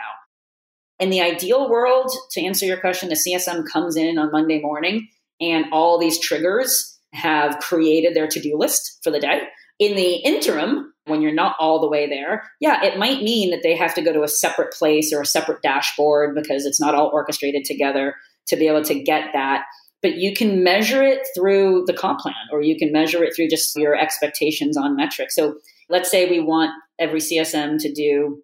In 0.99 1.10
the 1.10 1.21
ideal 1.21 1.69
world, 1.69 2.12
to 2.31 2.41
answer 2.41 2.65
your 2.65 2.79
question, 2.79 3.10
the 3.10 3.15
CSM 3.15 3.65
comes 3.71 3.95
in 3.95 4.17
on 4.17 4.31
Monday 4.31 4.60
morning 4.60 5.07
and 5.39 5.65
all 5.71 5.99
these 5.99 6.19
triggers 6.19 6.99
have 7.13 7.60
created 7.60 8.15
their 8.15 8.27
to-do 8.27 8.57
list 8.57 8.99
for 9.03 9.12
the 9.12 9.19
day. 9.19 9.43
In 9.79 9.95
the 9.95 10.15
interim, 10.15 10.93
when 11.05 11.21
you're 11.21 11.33
not 11.33 11.55
all 11.60 11.79
the 11.79 11.88
way 11.88 12.10
there, 12.10 12.49
yeah, 12.60 12.83
it 12.83 12.97
might 12.97 13.21
mean 13.21 13.51
that 13.51 13.62
they 13.63 13.75
have 13.75 13.93
to 13.95 14.01
go 14.01 14.12
to 14.12 14.23
a 14.23 14.27
separate 14.27 14.73
place 14.73 15.13
or 15.13 15.21
a 15.21 15.25
separate 15.25 15.62
dashboard 15.62 16.36
because 16.36 16.65
it's 16.65 16.81
not 16.81 16.95
all 16.95 17.12
orchestrated 17.13 17.63
together 17.63 18.15
to 18.47 18.55
be 18.55 18.67
able 18.67 18.83
to 18.83 18.99
get 18.99 19.29
that. 19.33 19.65
But 20.01 20.15
you 20.15 20.36
can 20.36 20.63
measure 20.63 21.03
it 21.03 21.27
through 21.36 21.86
the 21.86 21.93
comp 21.93 22.19
plan 22.19 22.36
or 22.51 22.62
you 22.62 22.77
can 22.77 22.91
measure 22.91 23.23
it 23.23 23.36
through 23.36 23.49
just 23.49 23.75
your 23.75 23.95
expectations 23.95 24.77
on 24.77 24.95
metrics. 24.95 25.36
So 25.36 25.57
let's 25.89 26.10
say 26.10 26.29
we 26.29 26.39
want 26.39 26.71
every 26.99 27.19
CSM 27.19 27.79
to 27.79 27.91
do 27.91 28.41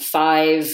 five 0.00 0.70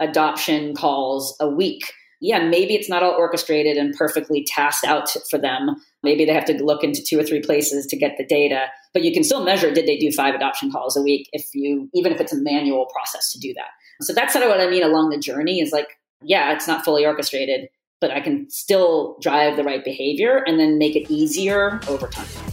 adoption 0.00 0.74
calls 0.74 1.36
a 1.40 1.48
week. 1.48 1.92
yeah, 2.22 2.46
maybe 2.46 2.74
it's 2.74 2.88
not 2.88 3.02
all 3.02 3.12
orchestrated 3.12 3.78
and 3.78 3.94
perfectly 3.96 4.44
tasked 4.44 4.84
out 4.84 5.08
for 5.30 5.38
them. 5.38 5.76
Maybe 6.02 6.26
they 6.26 6.34
have 6.34 6.44
to 6.46 6.62
look 6.62 6.84
into 6.84 7.02
two 7.02 7.18
or 7.18 7.22
three 7.22 7.40
places 7.40 7.86
to 7.86 7.96
get 7.96 8.16
the 8.18 8.26
data, 8.26 8.66
but 8.92 9.02
you 9.02 9.12
can 9.12 9.24
still 9.24 9.42
measure 9.42 9.72
did 9.72 9.86
they 9.86 9.96
do 9.96 10.12
five 10.12 10.34
adoption 10.34 10.70
calls 10.70 10.96
a 10.96 11.02
week 11.02 11.28
if 11.32 11.46
you, 11.54 11.88
even 11.94 12.12
if 12.12 12.20
it's 12.20 12.32
a 12.32 12.40
manual 12.40 12.86
process 12.92 13.32
to 13.32 13.38
do 13.38 13.54
that. 13.54 13.68
So 14.02 14.12
that's 14.12 14.34
sort 14.34 14.44
of 14.44 14.50
what 14.50 14.60
I 14.60 14.68
mean 14.68 14.82
along 14.82 15.10
the 15.10 15.18
journey 15.18 15.60
is 15.60 15.72
like, 15.72 15.88
yeah, 16.22 16.52
it's 16.52 16.68
not 16.68 16.84
fully 16.84 17.06
orchestrated, 17.06 17.68
but 18.00 18.10
I 18.10 18.20
can 18.20 18.48
still 18.50 19.16
drive 19.20 19.56
the 19.56 19.64
right 19.64 19.84
behavior 19.84 20.42
and 20.46 20.60
then 20.60 20.78
make 20.78 20.96
it 20.96 21.10
easier 21.10 21.80
over 21.88 22.06
time. 22.06 22.49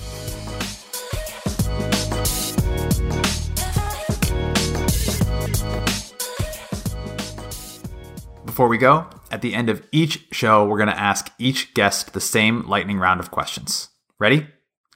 Before 8.58 8.70
we 8.70 8.80
go, 8.80 9.06
at 9.30 9.44
the 9.44 9.54
end 9.54 9.70
of 9.70 9.88
each 9.92 10.26
show, 10.32 10.66
we're 10.66 10.80
going 10.80 10.90
to 10.90 11.00
ask 11.00 11.32
each 11.38 11.76
guest 11.76 12.14
the 12.14 12.20
same 12.20 12.68
lightning 12.68 12.98
round 12.98 13.20
of 13.20 13.30
questions. 13.30 13.90
Ready? 14.18 14.48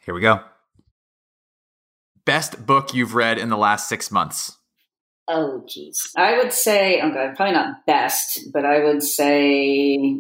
Here 0.04 0.16
we 0.16 0.22
go. 0.22 0.40
Best 2.26 2.66
book 2.66 2.96
you've 2.96 3.14
read 3.14 3.38
in 3.38 3.50
the 3.50 3.58
last 3.58 3.88
six 3.88 4.10
months? 4.10 4.58
Oh, 5.28 5.64
geez. 5.70 6.12
I 6.18 6.40
would 6.40 6.52
say, 6.52 7.04
okay, 7.04 7.28
oh, 7.30 7.34
probably 7.36 7.54
not 7.54 7.86
best, 7.86 8.40
but 8.52 8.66
I 8.66 8.84
would 8.84 9.04
say 9.04 10.20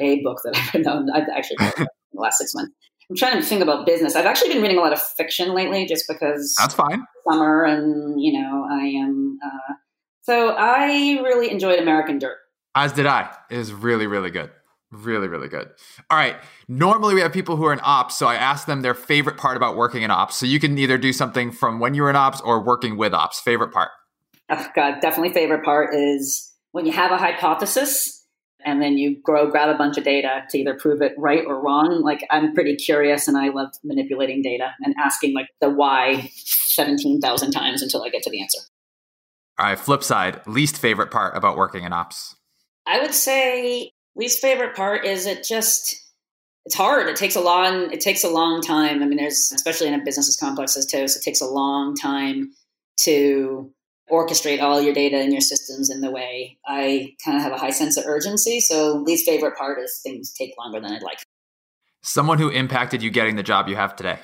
a 0.00 0.20
book 0.24 0.40
that 0.42 0.56
I've 0.56 0.74
read. 0.74 0.84
No, 0.84 1.06
I've 1.14 1.28
actually 1.32 1.58
read 1.60 1.74
in 1.78 1.86
the 2.14 2.20
last 2.20 2.38
six 2.38 2.52
months. 2.52 2.72
I'm 3.08 3.14
trying 3.14 3.40
to 3.40 3.46
think 3.46 3.62
about 3.62 3.86
business. 3.86 4.16
I've 4.16 4.26
actually 4.26 4.54
been 4.54 4.62
reading 4.62 4.78
a 4.78 4.80
lot 4.80 4.92
of 4.92 5.00
fiction 5.00 5.54
lately 5.54 5.86
just 5.86 6.06
because 6.08 6.52
that's 6.58 6.74
fine. 6.74 7.04
Summer 7.30 7.62
and, 7.62 8.20
you 8.20 8.42
know, 8.42 8.66
I 8.68 8.86
am. 8.86 9.38
Uh, 9.40 9.74
so 10.22 10.56
I 10.58 11.20
really 11.22 11.48
enjoyed 11.48 11.78
American 11.78 12.18
Dirt. 12.18 12.38
As 12.74 12.92
did 12.92 13.06
I. 13.06 13.34
It 13.50 13.58
is 13.58 13.72
really, 13.72 14.06
really 14.06 14.30
good. 14.30 14.50
Really, 14.90 15.26
really 15.26 15.48
good. 15.48 15.70
All 16.10 16.18
right. 16.18 16.36
Normally 16.68 17.14
we 17.14 17.22
have 17.22 17.32
people 17.32 17.56
who 17.56 17.64
are 17.64 17.72
in 17.72 17.80
ops, 17.82 18.16
so 18.16 18.26
I 18.26 18.34
ask 18.34 18.66
them 18.66 18.82
their 18.82 18.94
favorite 18.94 19.38
part 19.38 19.56
about 19.56 19.74
working 19.74 20.02
in 20.02 20.10
ops. 20.10 20.36
So 20.36 20.44
you 20.44 20.60
can 20.60 20.76
either 20.76 20.98
do 20.98 21.14
something 21.14 21.50
from 21.50 21.80
when 21.80 21.94
you 21.94 22.02
were 22.02 22.10
in 22.10 22.16
ops 22.16 22.42
or 22.42 22.62
working 22.62 22.98
with 22.98 23.14
ops. 23.14 23.40
Favorite 23.40 23.72
part? 23.72 23.90
Oh, 24.50 24.66
God, 24.76 25.00
definitely 25.00 25.32
favorite 25.32 25.64
part 25.64 25.94
is 25.94 26.52
when 26.72 26.84
you 26.84 26.92
have 26.92 27.10
a 27.10 27.16
hypothesis 27.16 28.26
and 28.64 28.82
then 28.82 28.98
you 28.98 29.16
grow, 29.22 29.50
grab 29.50 29.70
a 29.70 29.78
bunch 29.78 29.96
of 29.96 30.04
data 30.04 30.44
to 30.50 30.58
either 30.58 30.74
prove 30.74 31.00
it 31.00 31.14
right 31.16 31.44
or 31.46 31.62
wrong. 31.62 32.02
Like 32.02 32.26
I'm 32.30 32.52
pretty 32.52 32.76
curious 32.76 33.28
and 33.28 33.36
I 33.36 33.48
love 33.48 33.70
manipulating 33.82 34.42
data 34.42 34.72
and 34.80 34.94
asking 34.98 35.34
like 35.34 35.48
the 35.60 35.70
why 35.70 36.30
17,000 36.36 37.50
times 37.50 37.82
until 37.82 38.02
I 38.02 38.10
get 38.10 38.22
to 38.24 38.30
the 38.30 38.42
answer. 38.42 38.58
All 39.58 39.66
right. 39.66 39.78
Flip 39.78 40.02
side, 40.02 40.46
least 40.46 40.76
favorite 40.76 41.10
part 41.10 41.36
about 41.36 41.56
working 41.56 41.84
in 41.84 41.92
ops? 41.92 42.36
I 42.86 43.00
would 43.00 43.14
say 43.14 43.92
least 44.14 44.40
favorite 44.40 44.76
part 44.76 45.04
is 45.04 45.26
it 45.26 45.44
just 45.44 45.98
it's 46.64 46.74
hard. 46.76 47.08
It 47.08 47.16
takes 47.16 47.34
a 47.34 47.40
long 47.40 47.90
it 47.92 48.00
takes 48.00 48.24
a 48.24 48.30
long 48.30 48.62
time. 48.62 49.02
I 49.02 49.06
mean, 49.06 49.18
there's 49.18 49.52
especially 49.52 49.88
in 49.88 49.94
a 49.94 50.04
business 50.04 50.28
as 50.28 50.36
complex 50.36 50.76
as 50.76 50.86
Toast, 50.86 51.16
it 51.16 51.22
takes 51.22 51.40
a 51.40 51.46
long 51.46 51.94
time 51.94 52.52
to 53.04 53.72
orchestrate 54.10 54.62
all 54.62 54.80
your 54.80 54.92
data 54.92 55.16
and 55.16 55.32
your 55.32 55.40
systems 55.40 55.90
in 55.90 56.00
the 56.00 56.10
way. 56.10 56.58
I 56.66 57.14
kind 57.24 57.36
of 57.36 57.42
have 57.42 57.52
a 57.52 57.58
high 57.58 57.70
sense 57.70 57.96
of 57.96 58.04
urgency. 58.06 58.60
So 58.60 58.96
least 58.96 59.26
favorite 59.26 59.56
part 59.56 59.80
is 59.80 60.00
things 60.02 60.32
take 60.32 60.52
longer 60.58 60.80
than 60.80 60.92
I'd 60.92 61.02
like. 61.02 61.18
Someone 62.02 62.38
who 62.38 62.48
impacted 62.48 63.02
you 63.02 63.10
getting 63.10 63.36
the 63.36 63.42
job 63.42 63.68
you 63.68 63.76
have 63.76 63.96
today. 63.96 64.18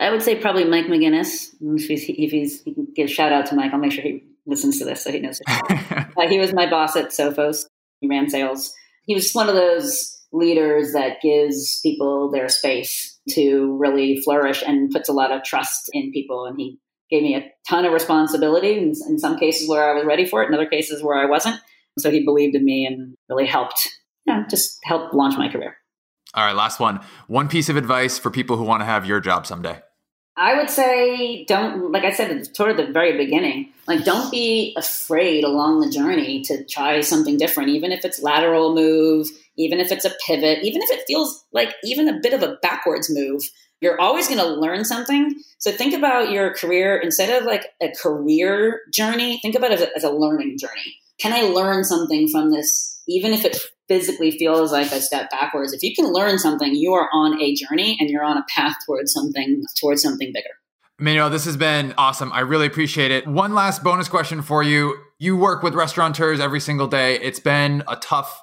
I 0.00 0.10
would 0.10 0.22
say 0.22 0.34
probably 0.34 0.64
Mike 0.64 0.86
McGinnis. 0.86 1.54
If 1.60 1.86
he's, 1.86 2.04
if 2.08 2.30
he's 2.30 2.62
he 2.62 2.74
can 2.74 2.88
give 2.96 3.04
a 3.06 3.10
shout 3.10 3.32
out 3.32 3.46
to 3.46 3.54
Mike, 3.54 3.72
I'll 3.72 3.78
make 3.78 3.92
sure 3.92 4.02
he 4.02 4.24
listens 4.46 4.78
to 4.78 4.84
this 4.84 5.04
so 5.04 5.12
he 5.12 5.20
knows. 5.20 5.40
uh, 5.48 6.28
he 6.28 6.38
was 6.38 6.52
my 6.52 6.68
boss 6.68 6.96
at 6.96 7.10
Sophos. 7.10 7.66
He 8.02 8.08
ran 8.08 8.28
sales. 8.28 8.74
He 9.06 9.14
was 9.14 9.32
one 9.32 9.48
of 9.48 9.54
those 9.54 10.20
leaders 10.32 10.92
that 10.92 11.22
gives 11.22 11.80
people 11.82 12.30
their 12.30 12.48
space 12.48 13.18
to 13.30 13.76
really 13.78 14.20
flourish 14.22 14.62
and 14.66 14.90
puts 14.90 15.08
a 15.08 15.12
lot 15.12 15.30
of 15.30 15.44
trust 15.44 15.88
in 15.92 16.10
people. 16.12 16.44
And 16.44 16.58
he 16.58 16.78
gave 17.10 17.22
me 17.22 17.36
a 17.36 17.50
ton 17.68 17.84
of 17.84 17.92
responsibility 17.92 18.76
in, 18.76 18.92
in 19.08 19.18
some 19.18 19.38
cases 19.38 19.68
where 19.68 19.90
I 19.90 19.94
was 19.94 20.04
ready 20.04 20.26
for 20.26 20.42
it, 20.42 20.48
in 20.48 20.54
other 20.54 20.66
cases 20.66 21.02
where 21.02 21.16
I 21.16 21.26
wasn't. 21.26 21.60
So 21.98 22.10
he 22.10 22.24
believed 22.24 22.56
in 22.56 22.64
me 22.64 22.86
and 22.86 23.14
really 23.28 23.46
helped, 23.46 23.88
you 24.26 24.34
know, 24.34 24.44
just 24.50 24.78
help 24.84 25.12
launch 25.12 25.36
my 25.38 25.48
career. 25.48 25.76
All 26.34 26.44
right, 26.44 26.56
last 26.56 26.80
one. 26.80 27.00
One 27.28 27.48
piece 27.48 27.68
of 27.68 27.76
advice 27.76 28.18
for 28.18 28.30
people 28.30 28.56
who 28.56 28.64
want 28.64 28.80
to 28.80 28.86
have 28.86 29.06
your 29.06 29.20
job 29.20 29.46
someday. 29.46 29.80
I 30.36 30.56
would 30.56 30.70
say 30.70 31.44
don't, 31.44 31.92
like 31.92 32.04
I 32.04 32.10
said 32.10 32.54
toward 32.54 32.78
the 32.78 32.86
very 32.86 33.16
beginning, 33.16 33.72
like 33.86 34.04
don't 34.04 34.30
be 34.30 34.74
afraid 34.76 35.44
along 35.44 35.80
the 35.80 35.90
journey 35.90 36.42
to 36.42 36.64
try 36.64 37.00
something 37.02 37.36
different, 37.36 37.68
even 37.70 37.92
if 37.92 38.04
it's 38.04 38.22
lateral 38.22 38.74
move, 38.74 39.28
even 39.56 39.78
if 39.78 39.92
it's 39.92 40.06
a 40.06 40.12
pivot, 40.26 40.60
even 40.62 40.80
if 40.82 40.90
it 40.90 41.04
feels 41.06 41.44
like 41.52 41.74
even 41.84 42.08
a 42.08 42.18
bit 42.22 42.32
of 42.32 42.42
a 42.42 42.56
backwards 42.62 43.10
move. 43.12 43.42
You're 43.82 44.00
always 44.00 44.28
going 44.28 44.38
to 44.38 44.46
learn 44.46 44.84
something. 44.84 45.34
So 45.58 45.72
think 45.72 45.92
about 45.92 46.30
your 46.30 46.54
career 46.54 46.96
instead 46.96 47.42
of 47.42 47.46
like 47.46 47.66
a 47.82 47.90
career 47.90 48.80
journey, 48.92 49.38
think 49.42 49.56
about 49.56 49.72
it 49.72 49.80
as 49.80 49.82
a, 49.82 49.96
as 49.96 50.04
a 50.04 50.10
learning 50.10 50.56
journey. 50.58 50.96
Can 51.18 51.32
I 51.32 51.42
learn 51.42 51.84
something 51.84 52.28
from 52.28 52.52
this, 52.52 52.91
even 53.08 53.32
if 53.32 53.44
it 53.44 53.56
physically 53.88 54.30
feels 54.30 54.72
like 54.72 54.90
a 54.92 55.00
step 55.00 55.30
backwards, 55.30 55.72
if 55.72 55.82
you 55.82 55.94
can 55.94 56.12
learn 56.12 56.38
something, 56.38 56.74
you 56.74 56.92
are 56.92 57.08
on 57.12 57.40
a 57.40 57.54
journey 57.54 57.96
and 58.00 58.08
you're 58.08 58.24
on 58.24 58.36
a 58.36 58.44
path 58.48 58.76
towards 58.86 59.12
something 59.12 59.62
towards 59.78 60.02
something 60.02 60.30
bigger. 60.32 60.50
Manuel, 60.98 61.30
this 61.30 61.44
has 61.46 61.56
been 61.56 61.94
awesome. 61.98 62.32
I 62.32 62.40
really 62.40 62.66
appreciate 62.66 63.10
it. 63.10 63.26
One 63.26 63.54
last 63.54 63.82
bonus 63.82 64.08
question 64.08 64.40
for 64.40 64.62
you. 64.62 64.96
You 65.18 65.36
work 65.36 65.62
with 65.62 65.74
restaurateurs 65.74 66.38
every 66.38 66.60
single 66.60 66.86
day. 66.86 67.18
It's 67.18 67.40
been 67.40 67.82
a 67.88 67.96
tough 67.96 68.40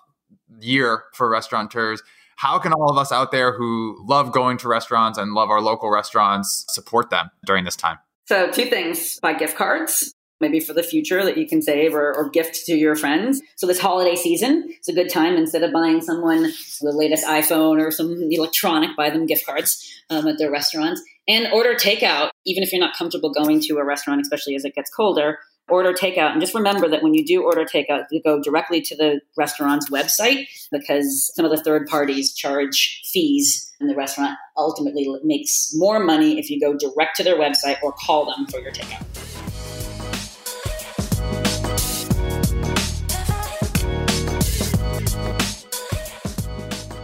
year 0.59 1.03
for 1.13 1.29
restaurateurs. 1.29 2.01
How 2.35 2.59
can 2.59 2.73
all 2.73 2.89
of 2.89 2.97
us 2.97 3.11
out 3.11 3.31
there 3.31 3.57
who 3.57 3.97
love 4.07 4.31
going 4.31 4.57
to 4.59 4.67
restaurants 4.67 5.17
and 5.17 5.33
love 5.33 5.49
our 5.49 5.61
local 5.61 5.89
restaurants 5.89 6.65
support 6.69 7.09
them 7.09 7.29
during 7.45 7.65
this 7.65 7.75
time? 7.75 7.97
So, 8.27 8.49
two 8.51 8.65
things 8.65 9.19
buy 9.21 9.33
gift 9.33 9.57
cards 9.57 10.13
maybe 10.39 10.59
for 10.59 10.73
the 10.73 10.83
future 10.83 11.23
that 11.23 11.37
you 11.37 11.47
can 11.47 11.61
save 11.61 11.93
or, 11.93 12.15
or, 12.15 12.29
gift 12.29 12.65
to 12.65 12.75
your 12.75 12.95
friends. 12.95 13.41
So 13.55 13.67
this 13.67 13.79
holiday 13.79 14.15
season, 14.15 14.65
it's 14.69 14.87
a 14.87 14.93
good 14.93 15.09
time 15.09 15.35
instead 15.35 15.63
of 15.63 15.73
buying 15.73 16.01
someone 16.01 16.43
the 16.81 16.91
latest 16.91 17.25
iPhone 17.25 17.81
or 17.81 17.91
some 17.91 18.17
electronic, 18.29 18.95
buy 18.95 19.09
them 19.09 19.25
gift 19.25 19.45
cards 19.45 19.91
um, 20.09 20.27
at 20.27 20.37
their 20.37 20.51
restaurants 20.51 21.01
and 21.27 21.51
order 21.53 21.75
takeout. 21.75 22.29
Even 22.45 22.63
if 22.63 22.71
you're 22.71 22.79
not 22.79 22.95
comfortable 22.95 23.31
going 23.31 23.59
to 23.61 23.77
a 23.77 23.85
restaurant, 23.85 24.21
especially 24.21 24.55
as 24.55 24.65
it 24.65 24.75
gets 24.75 24.89
colder, 24.89 25.39
order 25.69 25.93
takeout. 25.93 26.31
And 26.31 26.41
just 26.41 26.55
remember 26.55 26.89
that 26.89 27.03
when 27.03 27.13
you 27.13 27.25
do 27.25 27.43
order 27.43 27.63
takeout, 27.63 28.05
you 28.11 28.21
go 28.23 28.41
directly 28.41 28.81
to 28.81 28.95
the 28.95 29.21
restaurant's 29.37 29.89
website 29.89 30.47
because 30.71 31.31
some 31.35 31.45
of 31.45 31.51
the 31.51 31.61
third 31.61 31.87
parties 31.87 32.33
charge 32.33 33.01
fees 33.11 33.71
and 33.79 33.89
the 33.89 33.95
restaurant 33.95 34.37
ultimately 34.57 35.07
makes 35.23 35.71
more 35.75 35.99
money 35.99 36.39
if 36.39 36.49
you 36.49 36.59
go 36.59 36.75
direct 36.75 37.15
to 37.17 37.23
their 37.23 37.37
website 37.37 37.77
or 37.81 37.93
call 37.93 38.25
them 38.25 38.47
for 38.47 38.59
your 38.59 38.71
takeout. 38.71 39.38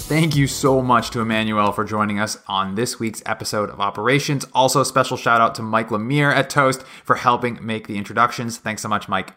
Thank 0.07 0.35
you 0.35 0.45
so 0.45 0.83
much 0.83 1.09
to 1.09 1.19
Emmanuelle 1.19 1.73
for 1.73 1.83
joining 1.83 2.19
us 2.19 2.37
on 2.47 2.75
this 2.75 2.99
week's 2.99 3.23
episode 3.25 3.71
of 3.71 3.81
Operations. 3.81 4.45
Also, 4.53 4.79
a 4.79 4.85
special 4.85 5.17
shout 5.17 5.41
out 5.41 5.55
to 5.55 5.63
Mike 5.63 5.89
Lemire 5.89 6.31
at 6.31 6.47
Toast 6.47 6.83
for 7.03 7.15
helping 7.15 7.57
make 7.65 7.87
the 7.87 7.97
introductions. 7.97 8.59
Thanks 8.59 8.83
so 8.83 8.87
much, 8.87 9.09
Mike. 9.09 9.33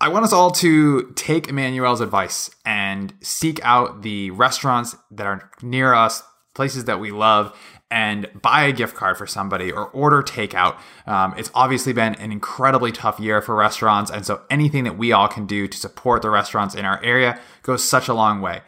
I 0.00 0.08
want 0.08 0.24
us 0.24 0.32
all 0.32 0.50
to 0.50 1.12
take 1.14 1.46
Emmanuelle's 1.46 2.00
advice 2.00 2.50
and 2.66 3.14
seek 3.20 3.64
out 3.64 4.02
the 4.02 4.32
restaurants 4.32 4.96
that 5.12 5.24
are 5.24 5.48
near 5.62 5.94
us, 5.94 6.24
places 6.52 6.86
that 6.86 6.98
we 6.98 7.12
love, 7.12 7.56
and 7.88 8.28
buy 8.42 8.64
a 8.64 8.72
gift 8.72 8.96
card 8.96 9.16
for 9.16 9.28
somebody 9.28 9.70
or 9.70 9.86
order 9.90 10.20
takeout. 10.20 10.78
Um, 11.06 11.32
it's 11.38 11.52
obviously 11.54 11.92
been 11.92 12.16
an 12.16 12.32
incredibly 12.32 12.90
tough 12.90 13.20
year 13.20 13.40
for 13.40 13.54
restaurants. 13.54 14.10
And 14.10 14.26
so 14.26 14.42
anything 14.50 14.82
that 14.82 14.98
we 14.98 15.12
all 15.12 15.28
can 15.28 15.46
do 15.46 15.68
to 15.68 15.78
support 15.78 16.22
the 16.22 16.30
restaurants 16.30 16.74
in 16.74 16.84
our 16.84 17.00
area 17.04 17.38
goes 17.62 17.84
such 17.84 18.08
a 18.08 18.14
long 18.14 18.40
way 18.40 18.62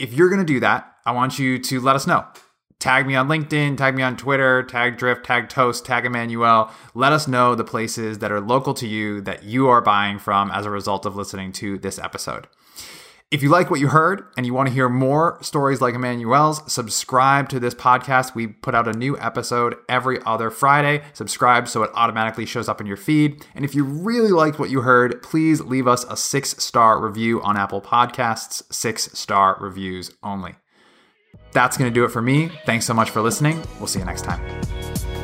if 0.00 0.14
you're 0.14 0.30
going 0.30 0.44
to 0.44 0.52
do 0.52 0.60
that, 0.60 0.96
I 1.04 1.12
want 1.12 1.38
you 1.38 1.58
to 1.58 1.80
let 1.80 1.94
us 1.94 2.06
know. 2.06 2.24
Tag 2.78 3.06
me 3.06 3.14
on 3.14 3.28
LinkedIn, 3.28 3.76
tag 3.76 3.94
me 3.94 4.02
on 4.02 4.16
Twitter, 4.16 4.62
tag 4.62 4.96
Drift, 4.96 5.26
tag 5.26 5.50
Toast, 5.50 5.84
tag 5.84 6.04
Emmanuelle. 6.04 6.72
Let 6.94 7.12
us 7.12 7.28
know 7.28 7.54
the 7.54 7.62
places 7.62 8.20
that 8.20 8.32
are 8.32 8.40
local 8.40 8.72
to 8.74 8.86
you 8.86 9.20
that 9.20 9.44
you 9.44 9.68
are 9.68 9.82
buying 9.82 10.18
from 10.18 10.50
as 10.50 10.64
a 10.64 10.70
result 10.70 11.04
of 11.04 11.14
listening 11.14 11.52
to 11.52 11.76
this 11.76 11.98
episode. 11.98 12.48
If 13.30 13.44
you 13.44 13.48
like 13.48 13.70
what 13.70 13.78
you 13.78 13.86
heard 13.86 14.24
and 14.36 14.44
you 14.44 14.52
want 14.52 14.68
to 14.68 14.74
hear 14.74 14.88
more 14.88 15.38
stories 15.40 15.80
like 15.80 15.94
Emmanuelle's, 15.94 16.60
subscribe 16.70 17.48
to 17.50 17.60
this 17.60 17.76
podcast. 17.76 18.34
We 18.34 18.48
put 18.48 18.74
out 18.74 18.88
a 18.88 18.92
new 18.92 19.16
episode 19.18 19.76
every 19.88 20.18
other 20.26 20.50
Friday. 20.50 21.02
Subscribe 21.12 21.68
so 21.68 21.84
it 21.84 21.90
automatically 21.94 22.44
shows 22.44 22.68
up 22.68 22.80
in 22.80 22.88
your 22.88 22.96
feed. 22.96 23.46
And 23.54 23.64
if 23.64 23.72
you 23.72 23.84
really 23.84 24.32
liked 24.32 24.58
what 24.58 24.68
you 24.68 24.80
heard, 24.80 25.22
please 25.22 25.60
leave 25.60 25.86
us 25.86 26.04
a 26.10 26.16
six 26.16 26.60
star 26.60 27.00
review 27.00 27.40
on 27.42 27.56
Apple 27.56 27.80
Podcasts, 27.80 28.62
six 28.72 29.16
star 29.16 29.56
reviews 29.60 30.10
only. 30.24 30.56
That's 31.52 31.76
going 31.76 31.88
to 31.88 31.94
do 31.94 32.04
it 32.04 32.10
for 32.10 32.22
me. 32.22 32.50
Thanks 32.66 32.84
so 32.84 32.94
much 32.94 33.10
for 33.10 33.20
listening. 33.20 33.62
We'll 33.78 33.86
see 33.86 34.00
you 34.00 34.04
next 34.06 34.22
time. 34.22 35.19